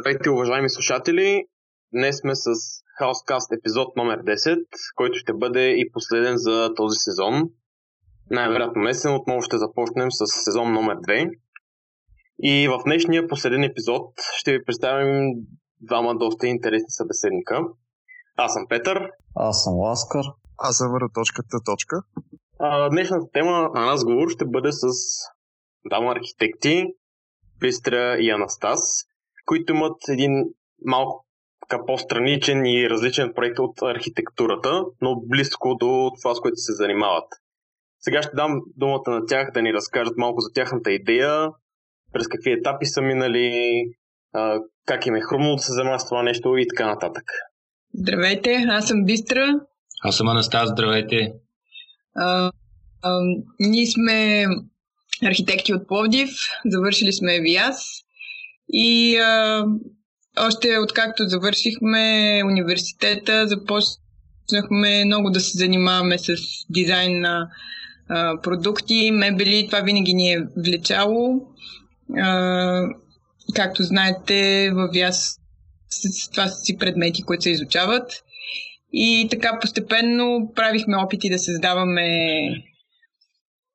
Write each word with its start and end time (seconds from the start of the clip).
Здравейте, 0.00 0.30
уважаеми 0.30 0.70
слушатели! 0.70 1.44
Днес 1.92 2.18
сме 2.20 2.34
с 2.34 2.50
Хаускаст 2.98 3.52
епизод 3.52 3.96
номер 3.96 4.18
10, 4.18 4.58
който 4.96 5.18
ще 5.18 5.32
бъде 5.32 5.68
и 5.68 5.92
последен 5.92 6.36
за 6.36 6.70
този 6.76 6.96
сезон. 6.96 7.42
Най-вероятно 8.30 8.82
месен 8.82 9.14
отново 9.14 9.42
ще 9.42 9.58
започнем 9.58 10.08
с 10.10 10.26
сезон 10.44 10.72
номер 10.72 10.96
2. 10.96 11.30
И 12.42 12.68
в 12.68 12.82
днешния 12.84 13.28
последен 13.28 13.64
епизод 13.64 14.12
ще 14.36 14.52
ви 14.52 14.64
представим 14.64 15.32
двама 15.80 16.14
доста 16.14 16.46
интересни 16.46 16.90
събеседника. 16.90 17.60
Аз 18.36 18.52
съм 18.52 18.62
Петър. 18.68 19.10
Аз 19.36 19.64
съм 19.64 19.74
Ласкар. 19.74 20.24
Аз 20.58 20.76
съм 20.76 20.88
точката 21.14 21.56
точка. 21.64 22.02
А, 22.58 22.88
днешната 22.88 23.26
тема 23.32 23.70
на 23.74 23.86
разговор 23.86 24.28
ще 24.28 24.44
бъде 24.44 24.72
с 24.72 24.86
двама 25.88 26.12
архитекти, 26.12 26.84
Пристра 27.60 28.16
и 28.20 28.30
Анастас, 28.30 29.09
които 29.50 29.72
имат 29.72 29.96
един 30.08 30.32
малко 30.86 31.26
по-страничен 31.86 32.66
и 32.66 32.90
различен 32.90 33.32
проект 33.34 33.58
от 33.58 33.82
архитектурата, 33.82 34.82
но 35.00 35.20
близко 35.26 35.76
до 35.80 36.10
това, 36.20 36.34
с 36.34 36.40
което 36.40 36.56
се 36.56 36.72
занимават. 36.72 37.28
Сега 38.00 38.22
ще 38.22 38.36
дам 38.36 38.60
думата 38.76 39.02
на 39.06 39.26
тях 39.26 39.50
да 39.54 39.62
ни 39.62 39.72
разкажат 39.72 40.16
малко 40.16 40.40
за 40.40 40.52
тяхната 40.54 40.92
идея, 40.92 41.48
през 42.12 42.28
какви 42.28 42.52
етапи 42.52 42.86
са 42.86 43.02
минали, 43.02 43.84
как 44.86 45.06
им 45.06 45.14
е 45.14 45.20
хрумно 45.20 45.56
да 45.56 45.62
се 45.62 45.72
занимава 45.72 46.00
с 46.00 46.08
това 46.08 46.22
нещо 46.22 46.56
и 46.56 46.68
така 46.68 46.86
нататък. 46.86 47.24
Здравейте, 47.94 48.64
аз 48.68 48.88
съм 48.88 49.04
Бистра. 49.04 49.60
Аз 50.02 50.16
съм 50.16 50.28
Анастас, 50.28 50.70
здравейте. 50.70 51.32
А, 52.16 52.52
а, 53.02 53.20
ние 53.60 53.86
сме 53.86 54.46
архитекти 55.26 55.74
от 55.74 55.88
Пловдив, 55.88 56.30
завършили 56.66 57.12
сме 57.12 57.40
ВИАС 57.40 58.09
и 58.72 59.16
а, 59.16 59.64
още 60.38 60.78
откакто 60.78 61.28
завършихме 61.28 62.42
университета, 62.44 63.46
започнахме 63.48 65.04
много 65.04 65.30
да 65.30 65.40
се 65.40 65.58
занимаваме 65.58 66.18
с 66.18 66.34
дизайн 66.70 67.20
на 67.20 67.48
а, 68.08 68.40
продукти, 68.40 69.10
мебели. 69.10 69.66
Това 69.66 69.80
винаги 69.80 70.14
ни 70.14 70.32
е 70.32 70.46
влечало. 70.56 71.46
А, 72.18 72.82
както 73.54 73.82
знаете, 73.82 74.70
в 74.74 74.88
ВИАС 74.92 75.36
това 76.30 76.48
са 76.48 76.60
си 76.60 76.78
предмети, 76.78 77.22
които 77.22 77.42
се 77.42 77.50
изучават. 77.50 78.12
И 78.92 79.28
така 79.30 79.58
постепенно 79.60 80.52
правихме 80.54 80.96
опити 80.96 81.30
да 81.30 81.38
създаваме 81.38 82.38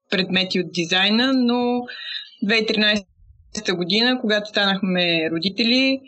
предмети 0.10 0.60
от 0.60 0.72
дизайна, 0.72 1.34
но 1.34 1.82
2013 2.46 3.06
година, 3.74 4.18
когато 4.22 4.50
станахме 4.50 5.30
родители, 5.32 6.00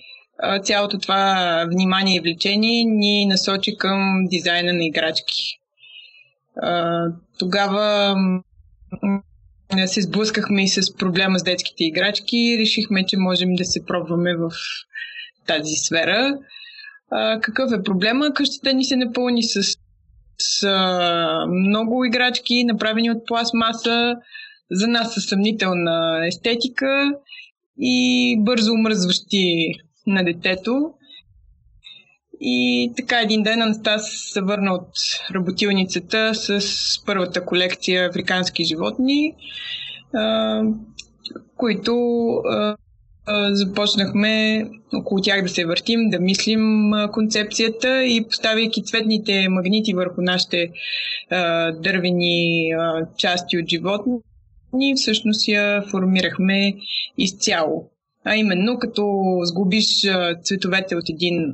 цялото 0.63 0.99
това 0.99 1.65
внимание 1.71 2.15
и 2.15 2.19
влечение 2.19 2.83
ни 2.83 3.25
насочи 3.25 3.77
към 3.77 4.25
дизайна 4.29 4.73
на 4.73 4.85
играчки. 4.85 5.59
Тогава 7.39 8.15
се 9.85 10.01
сблъскахме 10.01 10.63
и 10.63 10.67
с 10.67 10.95
проблема 10.95 11.39
с 11.39 11.43
детските 11.43 11.83
играчки 11.83 12.37
и 12.37 12.57
решихме, 12.57 13.05
че 13.05 13.17
можем 13.17 13.55
да 13.55 13.65
се 13.65 13.85
пробваме 13.85 14.35
в 14.35 14.49
тази 15.47 15.75
сфера. 15.75 16.37
Какъв 17.41 17.71
е 17.71 17.83
проблема? 17.83 18.33
Къщата 18.33 18.73
ни 18.73 18.85
се 18.85 18.95
напълни 18.95 19.43
с, 19.43 19.77
с 20.39 20.67
много 21.47 22.05
играчки, 22.05 22.63
направени 22.63 23.11
от 23.11 23.27
пластмаса, 23.27 24.15
за 24.71 24.87
нас 24.87 25.13
със 25.13 25.25
съмнителна 25.25 26.27
естетика 26.27 27.13
и 27.79 28.35
бързо 28.39 28.73
умръзващи 28.73 29.71
на 30.07 30.23
детето. 30.23 30.91
И 32.41 32.91
така 32.97 33.21
един 33.21 33.43
ден 33.43 33.61
Анастас 33.61 34.11
се 34.33 34.41
върна 34.41 34.73
от 34.73 34.89
работилницата 35.35 36.35
с 36.35 36.61
първата 37.05 37.45
колекция 37.45 38.09
африкански 38.09 38.63
животни, 38.63 39.33
които 41.57 41.95
започнахме 43.51 44.65
около 44.93 45.21
тях 45.21 45.41
да 45.43 45.49
се 45.49 45.65
въртим, 45.65 46.09
да 46.09 46.19
мислим 46.19 46.91
концепцията 47.11 48.05
и 48.05 48.25
поставяйки 48.29 48.83
цветните 48.83 49.49
магнити 49.49 49.93
върху 49.93 50.21
нашите 50.21 50.69
дървени 51.81 52.69
части 53.17 53.57
от 53.57 53.69
животни, 53.69 54.13
всъщност 54.95 55.47
я 55.47 55.81
формирахме 55.81 56.73
изцяло. 57.17 57.89
А 58.23 58.35
именно, 58.35 58.79
като 58.79 59.23
сгубиш 59.43 59.85
цветовете 60.43 60.95
от 60.95 61.09
един 61.09 61.53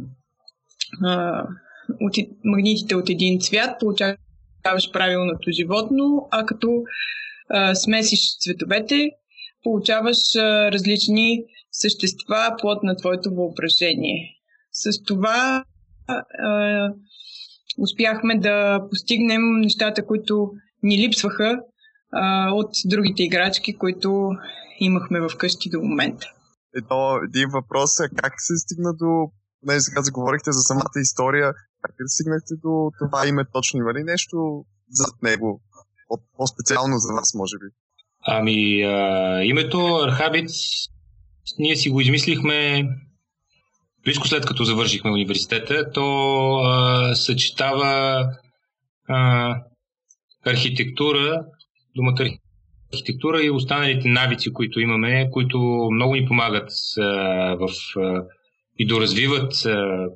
от 2.01 2.15
магнитите 2.45 2.95
от 2.95 3.09
един 3.09 3.39
цвят, 3.39 3.79
получаваш 3.79 4.91
правилното 4.93 5.51
животно, 5.51 6.27
а 6.31 6.45
като 6.45 6.83
смесиш 7.73 8.37
цветовете, 8.39 9.11
получаваш 9.63 10.35
различни 10.71 11.43
същества, 11.71 12.55
плод 12.61 12.83
на 12.83 12.95
твоето 12.95 13.35
въображение. 13.35 14.29
С 14.71 15.03
това 15.03 15.63
а, 16.07 16.93
успяхме 17.77 18.39
да 18.39 18.79
постигнем 18.89 19.59
нещата, 19.59 20.05
които 20.05 20.51
ни 20.83 20.97
липсваха 20.97 21.59
а, 22.13 22.51
от 22.51 22.69
другите 22.85 23.23
играчки, 23.23 23.77
които 23.77 24.29
имахме 24.79 25.19
в 25.19 25.37
къщи 25.37 25.69
до 25.69 25.81
момента. 25.81 26.27
Ето, 26.75 27.19
един 27.27 27.49
въпрос 27.49 27.99
е 27.99 28.09
как 28.15 28.33
се 28.37 28.57
стигна 28.57 28.93
до 28.93 29.31
не, 29.65 29.79
сега 29.79 30.01
заговорихте 30.01 30.51
за 30.51 30.61
самата 30.61 30.99
история. 31.01 31.53
Как 31.81 31.91
ли 31.91 32.07
стигнахте 32.07 32.53
до 32.63 32.91
това 32.99 33.27
име 33.27 33.43
точно? 33.53 33.79
Има 33.79 33.93
ли 33.93 34.03
нещо 34.03 34.65
зад 34.89 35.23
него? 35.23 35.61
По-специално 36.37 36.97
за 36.97 37.13
вас, 37.13 37.33
може 37.33 37.57
би? 37.57 37.65
Ами, 38.25 38.83
а, 38.83 39.43
името 39.43 39.95
Архабиц 39.95 40.51
ние 41.59 41.75
си 41.75 41.89
го 41.89 42.01
измислихме 42.01 42.83
близко 44.03 44.27
след 44.27 44.45
като 44.45 44.63
завършихме 44.63 45.11
университета. 45.11 45.91
То 45.91 46.55
а, 46.55 47.15
съчетава 47.15 48.25
а, 49.09 49.55
архитектура, 50.45 51.45
думата 51.95 52.25
архитектура 52.93 53.43
и 53.43 53.49
останалите 53.49 54.07
навици, 54.07 54.53
които 54.53 54.79
имаме, 54.79 55.29
които 55.31 55.89
много 55.91 56.15
ни 56.15 56.25
помагат 56.25 56.69
а, 56.97 57.03
в 57.55 57.69
а, 57.97 58.23
и 58.79 58.85
доразвиват 58.85 59.65
а, 59.65 60.07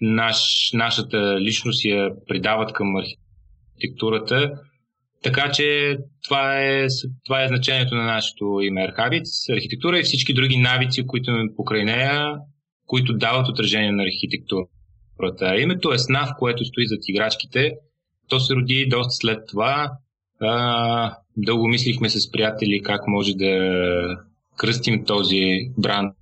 наш, 0.00 0.70
нашата 0.74 1.40
личност 1.40 1.84
и 1.84 1.90
я 1.90 2.10
придават 2.28 2.72
към 2.72 2.96
архитектурата. 2.96 4.52
Така 5.22 5.52
че 5.52 5.96
това 6.24 6.60
е, 6.60 6.86
това 7.24 7.44
е 7.44 7.48
значението 7.48 7.94
на 7.94 8.04
нашето 8.04 8.60
име 8.62 8.82
Архабиц. 8.82 9.48
Архитектура 9.50 9.98
и 9.98 10.02
всички 10.02 10.34
други 10.34 10.56
навици, 10.56 11.06
които 11.06 11.30
имаме 11.30 11.50
покрай 11.56 11.84
нея, 11.84 12.36
които 12.86 13.12
дават 13.12 13.48
отражение 13.48 13.92
на 13.92 14.02
архитектурата. 14.02 15.60
Името 15.60 15.92
е 15.92 15.98
снав, 15.98 16.30
което 16.38 16.64
стои 16.64 16.86
зад 16.86 17.00
играчките. 17.08 17.72
То 18.28 18.40
се 18.40 18.54
роди 18.54 18.86
доста 18.86 19.10
след 19.10 19.38
това. 19.48 19.90
А, 20.40 21.16
дълго 21.36 21.68
мислихме 21.68 22.10
с 22.10 22.30
приятели 22.30 22.82
как 22.82 23.06
може 23.06 23.34
да 23.34 24.16
кръстим 24.56 25.04
този 25.04 25.70
бранд 25.78 26.14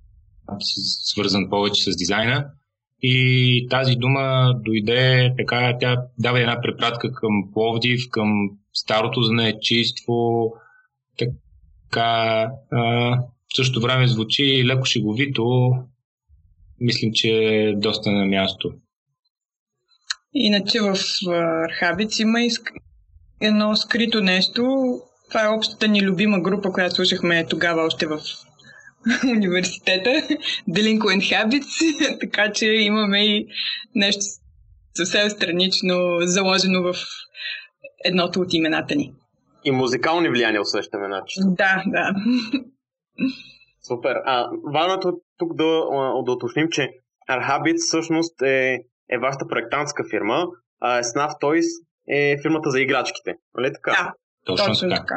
свързан 1.03 1.49
повече 1.49 1.91
с 1.91 1.95
дизайна. 1.95 2.45
И 3.01 3.67
тази 3.69 3.95
дума 3.95 4.53
дойде 4.65 5.33
така, 5.37 5.77
тя 5.79 5.97
дава 6.17 6.39
една 6.39 6.61
препратка 6.61 7.11
към 7.11 7.31
Пловдив, 7.53 8.01
към 8.11 8.49
старото 8.73 9.21
занаечийство, 9.21 10.51
така 11.17 12.49
а, 12.71 12.79
в 13.53 13.55
същото 13.55 13.81
време 13.81 14.07
звучи 14.07 14.65
леко 14.65 14.85
шеговито, 14.85 15.71
мислим, 16.79 17.11
че 17.13 17.29
е 17.29 17.75
доста 17.75 18.11
на 18.11 18.25
място. 18.25 18.71
Иначе 20.33 20.79
в 20.81 20.95
Архабиц 21.69 22.19
има 22.19 22.41
едно 23.41 23.75
скрито 23.75 24.21
нещо. 24.21 24.63
Това 25.29 25.45
е 25.45 25.47
общата 25.57 25.87
ни 25.87 26.01
любима 26.01 26.39
група, 26.39 26.71
която 26.71 26.95
слушахме 26.95 27.45
тогава 27.49 27.81
още 27.81 28.07
в 28.07 28.19
университета, 29.35 30.09
Delinquent 30.69 31.21
Habits, 31.21 32.19
така 32.19 32.51
че 32.51 32.65
имаме 32.65 33.25
и 33.25 33.47
нещо 33.95 34.21
съвсем 34.93 35.29
странично 35.29 35.95
заложено 36.21 36.81
в 36.83 36.95
едното 38.05 38.39
от 38.39 38.53
имената 38.53 38.95
ни. 38.95 39.13
И 39.65 39.71
музикални 39.71 40.29
влияния 40.29 40.61
усещаме, 40.61 41.07
значи. 41.07 41.33
Да, 41.39 41.83
да. 41.87 42.13
Супер. 43.87 44.15
А, 44.25 44.49
важното 44.73 45.13
тук 45.37 45.55
да, 45.55 45.63
да 46.25 46.31
уточним, 46.31 46.67
че 46.71 46.89
Arhabits 47.29 47.87
всъщност 47.87 48.41
е, 48.41 48.79
е 49.09 49.17
вашата 49.17 49.47
проектантска 49.47 50.03
фирма, 50.09 50.45
а 50.81 51.03
Snaf 51.03 51.41
Toys 51.41 51.65
е 52.09 52.37
фирмата 52.41 52.69
за 52.69 52.81
играчките. 52.81 53.35
Нали 53.57 53.73
така? 53.73 53.91
Да, 53.91 54.13
точно, 54.45 54.65
точно 54.65 54.89
така. 54.89 55.01
така 55.01 55.15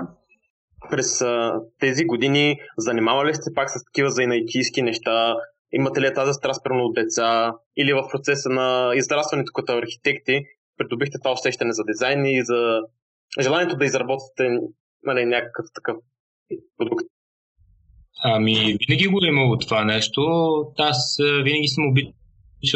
през 0.90 1.20
а, 1.20 1.60
тези 1.78 2.04
години 2.04 2.60
занимавали 2.78 3.34
сте 3.34 3.50
пак 3.54 3.70
с 3.70 3.84
такива 3.84 4.10
заинайчийски 4.10 4.82
неща 4.82 5.34
имате 5.72 6.00
ли 6.00 6.14
тази 6.14 6.32
страст 6.32 6.64
примерно 6.64 6.84
от 6.84 6.94
деца 6.94 7.52
или 7.76 7.92
в 7.92 8.08
процеса 8.10 8.48
на 8.48 8.92
израстването 8.94 9.52
като 9.52 9.72
архитекти, 9.72 10.44
придобихте 10.78 11.18
това 11.18 11.32
усещане 11.32 11.72
за 11.72 11.82
дизайн 11.84 12.26
и 12.26 12.44
за 12.44 12.80
желанието 13.40 13.76
да 13.76 13.84
изработите 13.84 14.58
нали, 15.02 15.24
някакъв 15.24 15.66
такъв 15.74 15.96
продукт? 16.78 17.04
Ами, 18.24 18.76
винаги 18.88 19.06
го 19.06 19.24
е 19.24 19.28
имало 19.28 19.58
това 19.58 19.84
нещо. 19.84 20.22
Аз 20.78 21.16
винаги 21.44 21.68
съм 21.68 21.88
обичал 21.88 22.12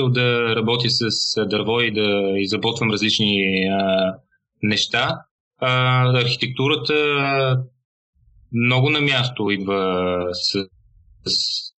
да 0.08 0.56
работя 0.56 0.90
с 0.90 1.34
дърво 1.46 1.80
и 1.80 1.90
да 1.90 2.32
изработвам 2.36 2.90
различни 2.90 3.64
а, 3.70 4.14
неща. 4.62 5.20
А, 5.58 6.20
архитектурата 6.20 6.94
много 8.52 8.90
на 8.90 9.00
място 9.00 9.50
идва 9.50 10.28
с, 10.32 10.68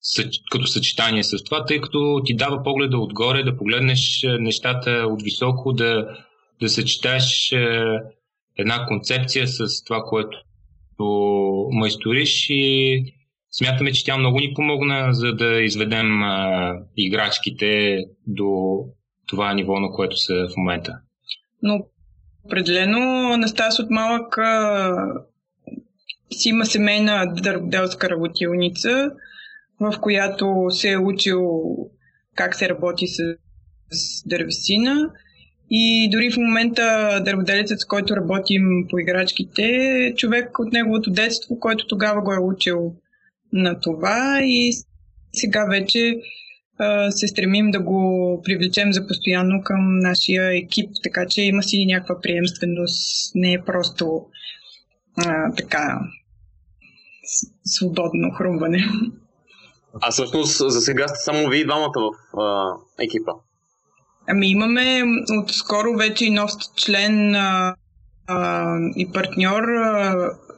с, 0.00 0.24
като 0.50 0.66
съчетание 0.66 1.24
с 1.24 1.44
това, 1.44 1.64
тъй 1.64 1.80
като 1.80 2.22
ти 2.24 2.36
дава 2.36 2.62
погледа 2.62 2.98
отгоре, 2.98 3.42
да 3.42 3.56
погледнеш 3.56 4.26
нещата 4.40 4.90
от 4.90 5.22
високо, 5.22 5.72
да, 5.72 6.16
да 6.60 6.68
съчетаеш 6.68 7.52
една 8.58 8.86
концепция 8.86 9.48
с 9.48 9.84
това, 9.84 10.02
което 10.02 10.38
майсториш 11.72 12.46
и 12.50 13.04
смятаме, 13.50 13.92
че 13.92 14.04
тя 14.04 14.16
много 14.16 14.38
ни 14.38 14.52
помогна, 14.54 15.08
за 15.10 15.32
да 15.32 15.62
изведем 15.62 16.22
а, 16.22 16.74
играчките 16.96 17.98
до 18.26 18.80
това 19.26 19.54
ниво, 19.54 19.80
на 19.80 19.90
което 19.90 20.16
са 20.16 20.34
в 20.34 20.56
момента. 20.56 20.98
Но 21.62 21.86
определено 22.44 23.36
Настас 23.36 23.78
от 23.78 23.90
малък 23.90 24.38
а, 24.38 24.94
си 26.30 26.48
има 26.48 26.66
семейна 26.66 27.34
дърводелска 27.42 28.10
работилница, 28.10 29.10
в 29.80 29.94
която 30.00 30.66
се 30.70 30.92
е 30.92 30.98
учил 30.98 31.40
как 32.34 32.54
се 32.54 32.68
работи 32.68 33.06
с, 33.06 33.22
с 33.90 34.28
дървесина. 34.28 35.10
И 35.70 36.10
дори 36.12 36.30
в 36.30 36.36
момента 36.36 37.20
дърводелецът, 37.24 37.80
с 37.80 37.84
който 37.84 38.16
работим 38.16 38.62
по 38.90 38.98
играчките, 38.98 39.62
е 39.62 40.14
човек 40.14 40.58
от 40.58 40.72
неговото 40.72 41.10
детство, 41.10 41.60
който 41.60 41.86
тогава 41.86 42.22
го 42.22 42.32
е 42.32 42.38
учил 42.38 42.94
на 43.52 43.80
това 43.80 44.40
и 44.42 44.72
сега 45.32 45.64
вече 45.70 46.20
а, 46.78 47.10
се 47.10 47.28
стремим 47.28 47.70
да 47.70 47.80
го 47.80 48.42
привлечем 48.44 48.92
за 48.92 49.06
постоянно 49.06 49.62
към 49.64 49.98
нашия 49.98 50.56
екип, 50.56 50.90
така 51.02 51.26
че 51.30 51.42
има 51.42 51.62
си 51.62 51.86
някаква 51.86 52.20
приемственост, 52.20 53.34
не 53.34 53.52
е 53.52 53.64
просто 53.66 54.26
а, 55.16 55.54
така 55.54 56.00
свободно 57.64 58.30
хрумване. 58.30 58.84
А 60.02 60.10
всъщност 60.10 60.70
за 60.70 60.80
сега 60.80 61.08
сте 61.08 61.18
само 61.18 61.48
вие 61.48 61.64
двамата 61.64 61.92
в 61.96 62.40
а, 62.40 62.72
екипа? 62.98 63.32
Ами 64.28 64.50
имаме 64.50 65.02
отскоро 65.42 65.96
вече 65.96 66.24
и 66.24 66.30
нов 66.30 66.50
член 66.76 67.34
а, 67.34 67.74
и 68.96 69.12
партньор 69.12 69.62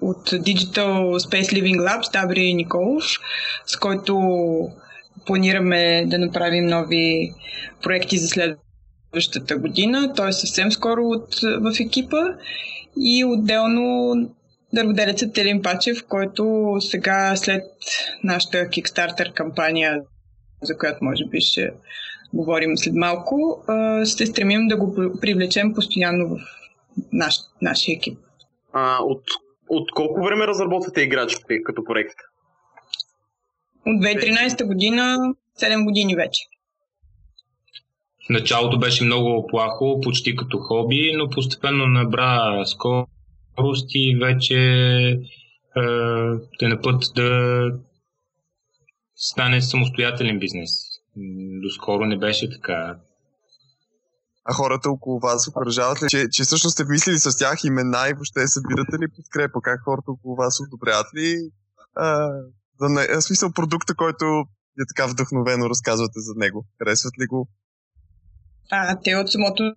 от 0.00 0.30
Digital 0.30 1.18
Space 1.18 1.52
Living 1.52 1.76
Labs, 1.76 2.12
Табри 2.12 2.54
Николов, 2.54 3.04
с 3.66 3.76
който 3.76 4.18
планираме 5.26 6.04
да 6.06 6.18
направим 6.18 6.66
нови 6.66 7.32
проекти 7.82 8.18
за 8.18 8.28
следващата 8.28 9.58
година. 9.58 10.12
Той 10.16 10.28
е 10.28 10.32
съвсем 10.32 10.72
скоро 10.72 11.02
от, 11.02 11.34
в 11.40 11.80
екипа 11.80 12.22
и 13.00 13.24
отделно 13.24 14.14
дърводелецът 14.72 15.34
Телин 15.34 15.62
Пачев, 15.62 16.04
който 16.08 16.76
сега 16.80 17.36
след 17.36 17.64
нашата 18.24 18.56
Kickstarter 18.56 19.32
кампания, 19.32 20.00
за 20.62 20.78
която 20.78 21.04
може 21.04 21.24
би 21.24 21.40
ще 21.40 21.70
говорим 22.32 22.76
след 22.76 22.94
малко, 22.94 23.64
ще 24.04 24.26
стремим 24.26 24.68
да 24.68 24.76
го 24.76 25.14
привлечем 25.20 25.74
постоянно 25.74 26.28
в 26.28 26.59
наш, 27.12 27.34
нашия 27.62 27.96
екип. 27.96 28.18
А, 28.72 28.98
от, 29.02 29.22
от 29.68 29.90
колко 29.92 30.22
време 30.22 30.46
разработвате 30.46 31.00
играчите 31.00 31.62
като 31.62 31.84
проект? 31.84 32.14
От 33.86 34.02
2013 34.02 34.66
година, 34.66 35.34
7 35.60 35.84
години 35.84 36.14
вече. 36.14 36.42
В 38.26 38.30
началото 38.30 38.78
беше 38.78 39.04
много 39.04 39.46
плахо, 39.46 40.00
почти 40.00 40.36
като 40.36 40.58
хоби, 40.58 41.12
но 41.16 41.30
постепенно 41.30 41.86
набра 41.86 42.64
скорост 42.66 43.90
и 43.94 44.18
вече 44.20 44.58
е, 45.76 45.84
е 46.62 46.68
на 46.68 46.80
път 46.82 47.02
да 47.14 47.62
стане 49.14 49.60
самостоятелен 49.60 50.38
бизнес. 50.38 50.70
Доскоро 51.62 52.06
не 52.06 52.16
беше 52.16 52.50
така. 52.50 52.96
А 54.44 54.52
хората 54.52 54.90
около 54.90 55.20
вас 55.20 55.48
окоръжават 55.48 56.02
ли, 56.02 56.06
че, 56.08 56.28
че 56.32 56.42
всъщност 56.42 56.72
сте 56.72 56.84
мислили 56.84 57.18
с 57.18 57.38
тях 57.38 57.64
имена 57.64 58.08
и 58.10 58.12
въобще 58.12 58.46
събирате 58.46 58.98
ли 58.98 59.08
подкрепа? 59.16 59.60
Как 59.62 59.80
хората 59.84 60.10
около 60.10 60.36
вас 60.36 60.60
одобряват 60.60 61.06
ли 61.16 61.50
а, 61.96 62.30
за 62.80 62.88
не, 62.88 63.06
в 63.16 63.22
смисъл 63.22 63.52
продукта, 63.52 63.94
който 63.94 64.24
е 64.80 64.84
така 64.96 65.06
вдъхновено 65.06 65.70
разказвате 65.70 66.20
за 66.20 66.32
него? 66.36 66.66
Харесват 66.78 67.18
ли 67.18 67.26
го? 67.26 67.48
А, 68.70 68.98
те 69.04 69.16
от 69.16 69.30
самото 69.30 69.74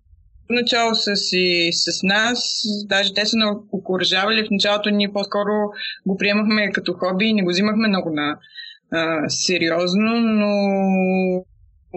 начало 0.50 0.94
са 0.94 1.16
си 1.16 1.70
с 1.72 2.02
нас, 2.02 2.62
даже 2.86 3.14
те 3.14 3.26
са 3.26 3.36
окоръжавали. 3.72 4.46
В 4.46 4.50
началото 4.50 4.90
ние 4.90 5.12
по-скоро 5.12 5.52
го 6.06 6.16
приемахме 6.16 6.72
като 6.72 6.92
хоби 6.92 7.24
и 7.24 7.34
не 7.34 7.42
го 7.42 7.50
взимахме 7.50 7.88
много 7.88 8.10
на 8.10 8.38
а, 8.92 9.28
сериозно, 9.28 10.20
но 10.20 10.50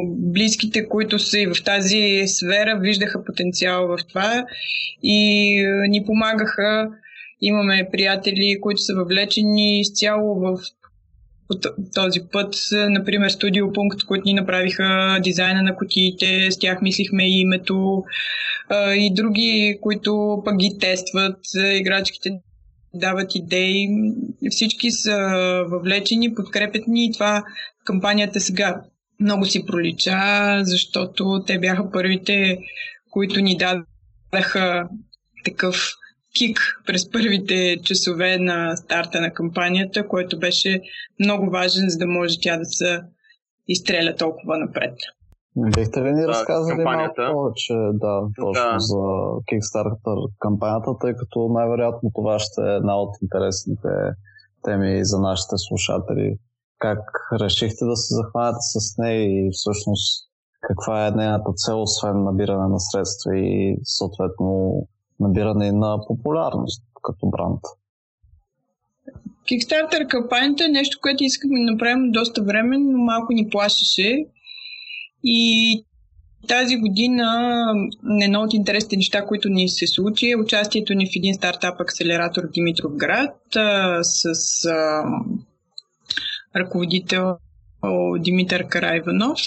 близките, 0.08 0.88
които 0.88 1.20
са 1.20 1.40
и 1.40 1.48
в 1.48 1.64
тази 1.64 2.24
сфера, 2.28 2.80
виждаха 2.80 3.26
потенциал 3.26 3.88
в 3.88 3.98
това 4.10 4.46
и 5.04 5.20
ни 5.90 6.06
помагаха. 6.06 6.90
Имаме 7.42 7.90
приятели, 7.92 8.58
които 8.62 8.82
са 8.82 8.96
въвлечени 8.96 9.80
изцяло 9.80 10.40
в 10.40 10.58
този 11.96 12.20
път, 12.32 12.56
например, 12.72 13.30
Studio 13.30 13.74
Пункт, 13.74 14.04
които 14.08 14.24
ни 14.26 14.34
направиха 14.34 15.20
дизайна 15.24 15.62
на 15.62 15.76
кутиите, 15.76 16.52
с 16.52 16.60
тях 16.60 16.82
мислихме 16.82 17.28
и 17.28 17.40
името 17.40 18.04
и 18.98 19.14
други, 19.14 19.78
които 19.82 20.42
пък 20.46 20.58
ги 20.58 20.78
тестват, 20.80 21.40
играчките 21.74 22.30
дават 22.94 23.36
идеи. 23.36 23.88
Всички 24.52 24.92
са 24.92 25.18
въвлечени, 25.70 26.36
подкрепят 26.36 26.88
ни 26.88 27.06
и 27.06 27.14
това 27.14 27.44
кампанията 27.86 28.40
сега 28.40 28.82
много 29.20 29.46
си 29.46 29.66
пролича, 29.66 30.20
защото 30.62 31.44
те 31.48 31.60
бяха 31.60 31.92
първите, 31.92 32.58
които 33.12 33.42
ни 33.42 33.58
дадаха 33.58 34.90
такъв 35.46 35.76
кик 36.38 36.60
през 36.86 37.12
първите 37.12 37.78
часове 37.84 38.38
на 38.38 38.76
старта 38.76 39.22
на 39.22 39.34
кампанията, 39.34 40.08
който 40.08 40.40
беше 40.40 40.82
много 41.20 41.50
важен, 41.50 41.90
за 41.90 41.98
да 41.98 42.08
може 42.08 42.36
тя 42.42 42.58
да 42.58 42.66
се 42.66 43.02
изстреля 43.68 44.16
толкова 44.16 44.58
напред. 44.58 44.94
Бихте 45.78 46.02
ли 46.02 46.12
ни 46.12 46.28
разказали 46.28 46.84
малко 46.84 47.16
повече 47.32 47.74
да, 47.74 48.22
точно 48.42 48.72
да. 48.72 48.80
за 48.80 49.04
Kickstarter 49.48 50.32
кампанията, 50.40 50.92
тъй 51.02 51.14
като 51.14 51.50
най-вероятно 51.50 52.12
това 52.16 52.40
ще 52.40 52.62
е 52.62 52.76
една 52.76 52.96
от 53.02 53.16
интересните 53.22 53.90
теми 54.64 55.00
за 55.06 55.20
нашите 55.20 55.56
слушатели 55.58 56.38
как 56.80 57.00
решихте 57.42 57.86
да 57.86 57.96
се 57.96 58.16
захванете 58.16 58.58
с 58.62 58.98
нея 58.98 59.24
и 59.24 59.50
всъщност 59.54 60.28
каква 60.62 61.08
е 61.08 61.12
нейната 61.12 61.54
цел, 61.56 61.82
освен 61.82 62.24
набиране 62.24 62.68
на 62.68 62.80
средства 62.80 63.38
и 63.38 63.78
съответно 63.84 64.74
набиране 65.20 65.72
на 65.72 65.98
популярност 66.08 66.84
като 67.04 67.26
бранд? 67.26 67.60
Kickstarter 69.48 70.08
кампанията 70.08 70.66
е 70.66 70.68
нещо, 70.68 71.00
което 71.02 71.24
искахме 71.24 71.60
да 71.60 71.72
направим 71.72 72.12
доста 72.12 72.44
време, 72.44 72.78
но 72.78 72.98
малко 72.98 73.34
ни 73.34 73.50
плашеше. 73.50 74.26
И 75.24 75.84
тази 76.48 76.78
година 76.78 77.52
едно 78.22 78.42
от 78.42 78.54
интересните 78.54 78.96
неща, 78.96 79.26
които 79.26 79.50
ни 79.50 79.70
се 79.70 79.88
случи 79.88 80.32
е 80.32 80.38
участието 80.38 80.94
ни 80.94 81.06
в 81.06 81.16
един 81.16 81.34
стартап 81.34 81.80
акселератор 81.80 82.44
Димитров 82.54 82.96
град 82.96 83.36
с 84.02 84.34
ръководител 86.60 87.38
Димитър 88.20 88.68
Карайванов. 88.68 89.40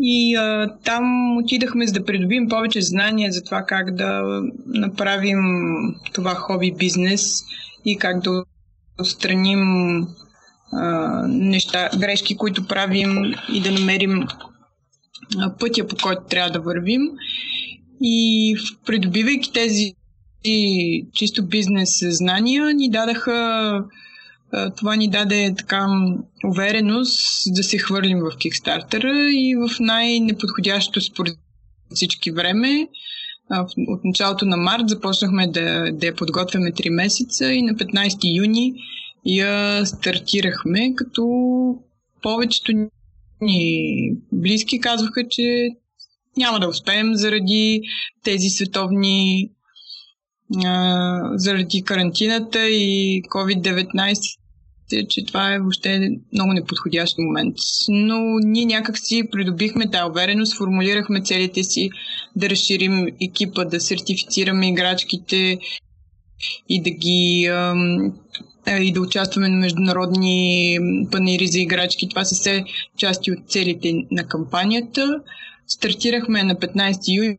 И 0.00 0.36
а, 0.36 0.74
там 0.84 1.36
отидахме 1.36 1.86
за 1.86 1.92
да 1.92 2.04
придобим 2.04 2.48
повече 2.48 2.82
знания 2.82 3.32
за 3.32 3.44
това 3.44 3.62
как 3.62 3.94
да 3.94 4.40
направим 4.66 5.38
това 6.12 6.34
хоби 6.34 6.74
бизнес 6.78 7.44
и 7.84 7.98
как 7.98 8.20
да 8.20 8.44
отстраним 9.00 9.62
а, 10.72 11.22
неща, 11.28 11.90
грешки, 11.98 12.36
които 12.36 12.66
правим 12.66 13.34
и 13.54 13.60
да 13.60 13.72
намерим 13.72 14.26
а, 15.38 15.56
пътя, 15.56 15.86
по 15.86 15.96
който 16.02 16.22
трябва 16.22 16.50
да 16.50 16.60
вървим. 16.60 17.02
И 18.02 18.56
придобивайки 18.86 19.52
тези 19.52 19.92
чисто 21.12 21.46
бизнес 21.46 21.98
знания, 22.02 22.74
ни 22.74 22.90
дадаха 22.90 23.84
това 24.76 24.96
ни 24.96 25.10
даде 25.10 25.54
така 25.58 25.86
увереност 26.44 27.42
да 27.46 27.62
се 27.62 27.78
хвърлим 27.78 28.18
в 28.18 28.22
Kickstarter 28.22 29.30
и 29.30 29.56
в 29.56 29.80
най-неподходящото 29.80 31.00
според 31.00 31.34
всички 31.94 32.30
време. 32.30 32.88
От 33.88 34.04
началото 34.04 34.46
на 34.46 34.56
март 34.56 34.88
започнахме 34.88 35.46
да, 35.46 35.92
да 35.92 36.06
я 36.06 36.14
подготвяме 36.14 36.72
3 36.72 36.90
месеца 36.90 37.52
и 37.52 37.62
на 37.62 37.74
15 37.74 38.36
юни 38.36 38.74
я 39.24 39.86
стартирахме, 39.86 40.94
като 40.94 41.24
повечето 42.22 42.72
ни 43.40 44.12
близки 44.32 44.80
казваха, 44.80 45.28
че 45.30 45.68
няма 46.36 46.60
да 46.60 46.68
успеем 46.68 47.14
заради 47.14 47.82
тези 48.24 48.48
световни 48.48 49.50
заради 51.36 51.82
карантината 51.82 52.68
и 52.68 53.22
COVID-19 53.22 54.38
че 55.08 55.24
това 55.24 55.54
е 55.54 55.58
въобще 55.58 56.10
много 56.32 56.52
неподходящ 56.52 57.18
момент. 57.18 57.56
Но 57.88 58.38
ние 58.38 58.64
някак 58.64 58.98
си 58.98 59.22
придобихме 59.32 59.90
тази 59.90 60.10
увереност, 60.10 60.56
формулирахме 60.56 61.22
целите 61.22 61.64
си 61.64 61.90
да 62.36 62.50
разширим 62.50 63.06
екипа, 63.22 63.64
да 63.64 63.80
сертифицираме 63.80 64.68
играчките 64.68 65.58
и 66.68 66.82
да 66.82 66.90
ги 66.90 67.50
и 68.80 68.92
да 68.92 69.00
участваме 69.00 69.48
на 69.48 69.56
международни 69.56 70.78
панери 71.12 71.46
за 71.46 71.58
играчки. 71.58 72.08
Това 72.08 72.24
са 72.24 72.34
все 72.34 72.64
части 72.96 73.32
от 73.32 73.38
целите 73.48 73.94
на 74.10 74.26
кампанията. 74.26 75.20
Стартирахме 75.66 76.42
на 76.42 76.54
15 76.54 77.16
юни 77.16 77.38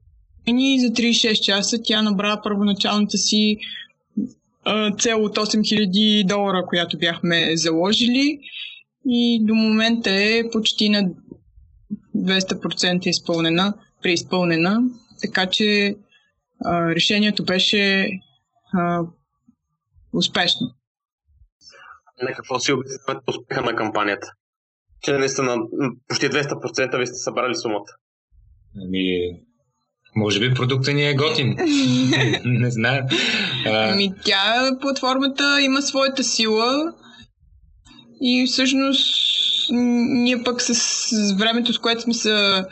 и 0.58 0.79
за 0.79 0.88
36 0.88 1.41
часа 1.41 1.77
тя 1.84 2.01
набра 2.01 2.41
първоначалната 2.44 3.18
си 3.18 3.58
цел 5.00 5.24
от 5.24 5.38
8000 5.38 6.27
долара, 6.27 6.65
която 6.68 6.98
бяхме 6.98 7.58
заложили 7.58 8.39
и 9.06 9.46
до 9.46 9.56
момента 9.56 10.10
е 10.12 10.44
почти 10.51 10.89
на 10.89 11.10
200% 12.15 13.08
изпълнена, 13.08 13.74
преизпълнена, 14.01 14.79
така 15.22 15.46
че 15.46 15.96
а, 16.65 16.96
решението 16.96 17.46
беше 17.46 18.10
а, 18.74 19.01
успешно. 20.13 20.68
На 22.22 22.34
какво 22.34 22.60
си 22.60 22.74
обяснявате 22.74 23.24
успеха 23.27 23.62
на 23.62 23.75
кампанията? 23.75 24.34
Че 25.01 25.12
наистина 25.12 25.58
почти 26.08 26.25
200% 26.25 27.00
ви 27.00 27.08
сте 27.08 27.15
събрали 27.15 27.56
сумата. 27.56 27.94
Ами, 28.86 29.32
може 30.16 30.39
би 30.39 30.54
продукта 30.54 30.94
ни 30.94 31.10
е 31.10 31.13
готин. 31.13 31.56
не 32.46 32.72
знам. 32.72 33.00
Ами 33.66 34.13
тя, 34.25 34.72
платформата 34.82 35.62
има 35.62 35.82
своята 35.82 36.24
сила 36.24 36.94
и 38.22 38.46
всъщност 38.48 39.30
ние 39.72 40.44
пък 40.44 40.62
с, 40.62 40.74
с 40.75 41.34
времето, 41.34 41.74
с 41.74 41.80
което 41.80 42.01
сме 42.01 42.13
се 42.13 42.63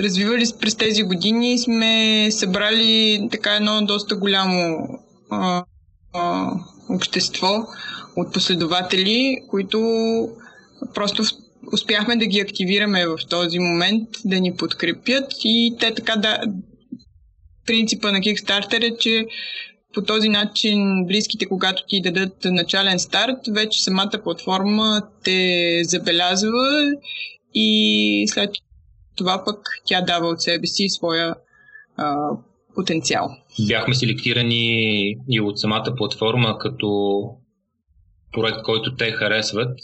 развивали 0.00 0.44
през 0.60 0.74
тези 0.74 1.02
години, 1.02 1.58
сме 1.58 2.28
събрали 2.30 3.28
така 3.32 3.54
едно 3.54 3.82
доста 3.82 4.16
голямо 4.16 4.88
а, 5.30 5.64
а, 6.14 6.50
общество 6.90 7.66
от 8.16 8.32
последователи, 8.32 9.38
които 9.50 9.78
просто 10.94 11.22
успяхме 11.72 12.16
да 12.16 12.26
ги 12.26 12.40
активираме 12.40 13.06
в 13.06 13.18
този 13.30 13.58
момент, 13.58 14.08
да 14.24 14.40
ни 14.40 14.56
подкрепят 14.56 15.32
и 15.44 15.76
те 15.80 15.94
така 15.94 16.16
да, 16.16 16.38
принципа 17.66 18.12
на 18.12 18.18
Kickstarter 18.18 18.92
е, 18.92 18.96
че 18.98 19.26
по 19.94 20.02
този 20.02 20.28
начин 20.28 21.06
близките, 21.06 21.46
когато 21.46 21.82
ти 21.88 22.00
дадат 22.00 22.36
начален 22.44 22.98
старт, 22.98 23.38
вече 23.50 23.82
самата 23.82 24.20
платформа 24.24 25.02
те 25.24 25.80
забелязва 25.84 26.92
и 27.54 28.24
след 28.28 28.50
това 29.16 29.42
пък 29.44 29.58
тя 29.84 30.00
дава 30.00 30.28
от 30.28 30.42
себе 30.42 30.66
си 30.66 30.88
своя 30.88 31.34
а, 31.96 32.16
потенциал. 32.74 33.36
Бяхме 33.68 33.94
селектирани 33.94 35.16
и 35.28 35.40
от 35.40 35.60
самата 35.60 35.94
платформа 35.96 36.58
като 36.58 37.22
проект, 38.32 38.62
който 38.62 38.96
те 38.96 39.10
харесват 39.10 39.78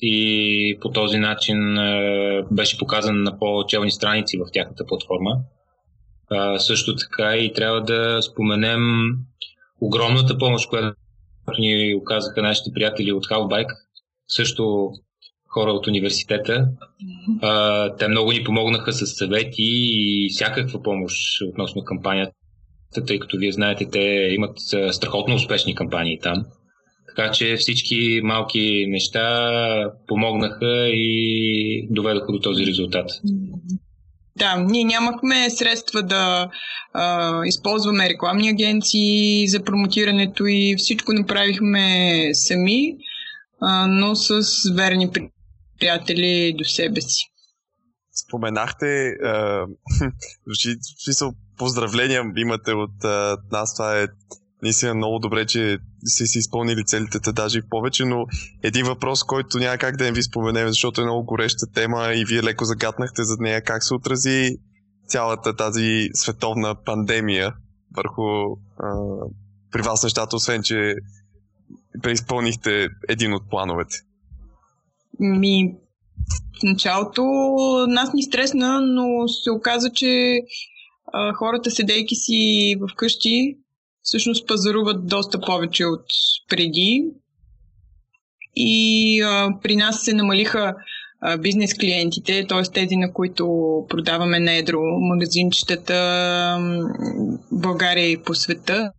и 0.00 0.78
по 0.80 0.90
този 0.90 1.18
начин 1.18 1.78
е, 1.78 2.42
беше 2.50 2.78
показан 2.78 3.22
на 3.22 3.38
по-челни 3.38 3.90
страници 3.90 4.38
в 4.38 4.52
тяхната 4.52 4.86
платформа. 4.86 5.30
А, 6.30 6.58
също 6.58 6.96
така 6.96 7.36
и 7.36 7.52
трябва 7.52 7.80
да 7.80 8.22
споменем 8.22 8.80
огромната 9.80 10.38
помощ, 10.38 10.68
която 10.68 10.96
ни 11.58 11.94
оказаха 11.94 12.42
нашите 12.42 12.70
приятели 12.74 13.12
от 13.12 13.26
Halfbike, 13.26 13.74
също 14.28 14.90
хора 15.48 15.72
от 15.72 15.86
университета. 15.86 16.68
А, 17.42 17.96
те 17.96 18.08
много 18.08 18.32
ни 18.32 18.44
помогнаха 18.44 18.92
с 18.92 19.06
съвети 19.06 19.62
и 19.62 20.28
всякаква 20.30 20.82
помощ 20.82 21.16
относно 21.48 21.84
кампанията, 21.84 22.34
тъй 23.06 23.18
като 23.18 23.36
вие 23.38 23.52
знаете, 23.52 23.88
те 23.92 24.28
имат 24.34 24.58
страхотно 24.90 25.34
успешни 25.34 25.74
кампании 25.74 26.18
там. 26.18 26.44
Така 27.08 27.30
че 27.30 27.56
всички 27.56 28.20
малки 28.24 28.86
неща 28.88 29.92
помогнаха 30.06 30.88
и 30.88 31.88
доведоха 31.90 32.32
до 32.32 32.40
този 32.40 32.66
резултат. 32.66 33.10
Да, 34.38 34.56
ние 34.56 34.84
нямахме 34.84 35.50
средства 35.50 36.02
да 36.02 36.50
а, 36.92 37.40
използваме 37.46 38.08
рекламни 38.08 38.48
агенции 38.48 39.48
за 39.48 39.64
промотирането 39.64 40.46
и 40.46 40.74
всичко 40.78 41.12
направихме 41.12 42.30
сами, 42.32 42.96
а, 43.60 43.86
но 43.86 44.14
с 44.14 44.40
верни 44.74 45.10
приятели 45.78 46.54
до 46.58 46.64
себе 46.64 47.00
си. 47.00 47.24
Споменахте, 48.26 49.08
а, 49.24 49.66
в 50.46 51.04
смисъл, 51.04 51.32
поздравления 51.58 52.22
имате 52.36 52.72
от 52.72 53.04
а, 53.04 53.36
нас, 53.52 53.74
това 53.74 53.98
е 53.98 54.06
наистина 54.62 54.94
много 54.94 55.18
добре, 55.18 55.46
че 55.46 55.78
си 56.04 56.26
си 56.26 56.38
изпълнили 56.38 56.84
целите 56.84 57.20
те 57.20 57.32
даже 57.32 57.58
и 57.58 57.68
повече, 57.70 58.04
но 58.04 58.26
един 58.62 58.86
въпрос, 58.86 59.24
който 59.24 59.58
няма 59.58 59.78
как 59.78 59.96
да 59.96 60.04
не 60.04 60.12
ви 60.12 60.22
споменем, 60.22 60.68
защото 60.68 61.00
е 61.00 61.04
много 61.04 61.24
гореща 61.24 61.66
тема 61.74 62.12
и 62.14 62.24
вие 62.24 62.42
леко 62.42 62.64
загатнахте 62.64 63.24
за 63.24 63.36
нея, 63.40 63.62
как 63.62 63.84
се 63.84 63.94
отрази 63.94 64.56
цялата 65.06 65.56
тази 65.56 66.08
световна 66.14 66.74
пандемия 66.84 67.54
върху 67.96 68.22
а, 68.78 68.94
при 69.70 69.82
вас 69.82 70.02
нещата, 70.02 70.36
освен 70.36 70.62
че 70.62 70.94
преизпълнихте 72.02 72.88
един 73.08 73.34
от 73.34 73.50
плановете? 73.50 73.96
Ми, 75.20 75.74
в 76.60 76.62
началото 76.62 77.22
нас 77.88 78.12
ни 78.14 78.22
стресна, 78.22 78.80
но 78.80 79.28
се 79.28 79.50
оказа, 79.50 79.90
че 79.90 80.40
а, 81.12 81.32
хората, 81.32 81.70
седейки 81.70 82.14
си 82.14 82.74
вкъщи, 82.92 83.58
всъщност 84.08 84.48
пазаруват 84.48 85.06
доста 85.06 85.40
повече 85.40 85.84
от 85.84 86.04
преди. 86.48 87.04
И 88.56 89.22
а, 89.22 89.48
при 89.62 89.76
нас 89.76 90.04
се 90.04 90.12
намалиха 90.12 90.74
а, 91.20 91.36
бизнес 91.36 91.74
клиентите, 91.74 92.46
т.е. 92.48 92.62
тези, 92.62 92.96
на 92.96 93.12
които 93.12 93.46
продаваме 93.88 94.40
на 94.40 94.52
едро 94.52 94.80
магазинчетата 95.00 95.94
в 97.52 97.60
България 97.60 98.10
и 98.10 98.22
по 98.22 98.34
света. 98.34 98.92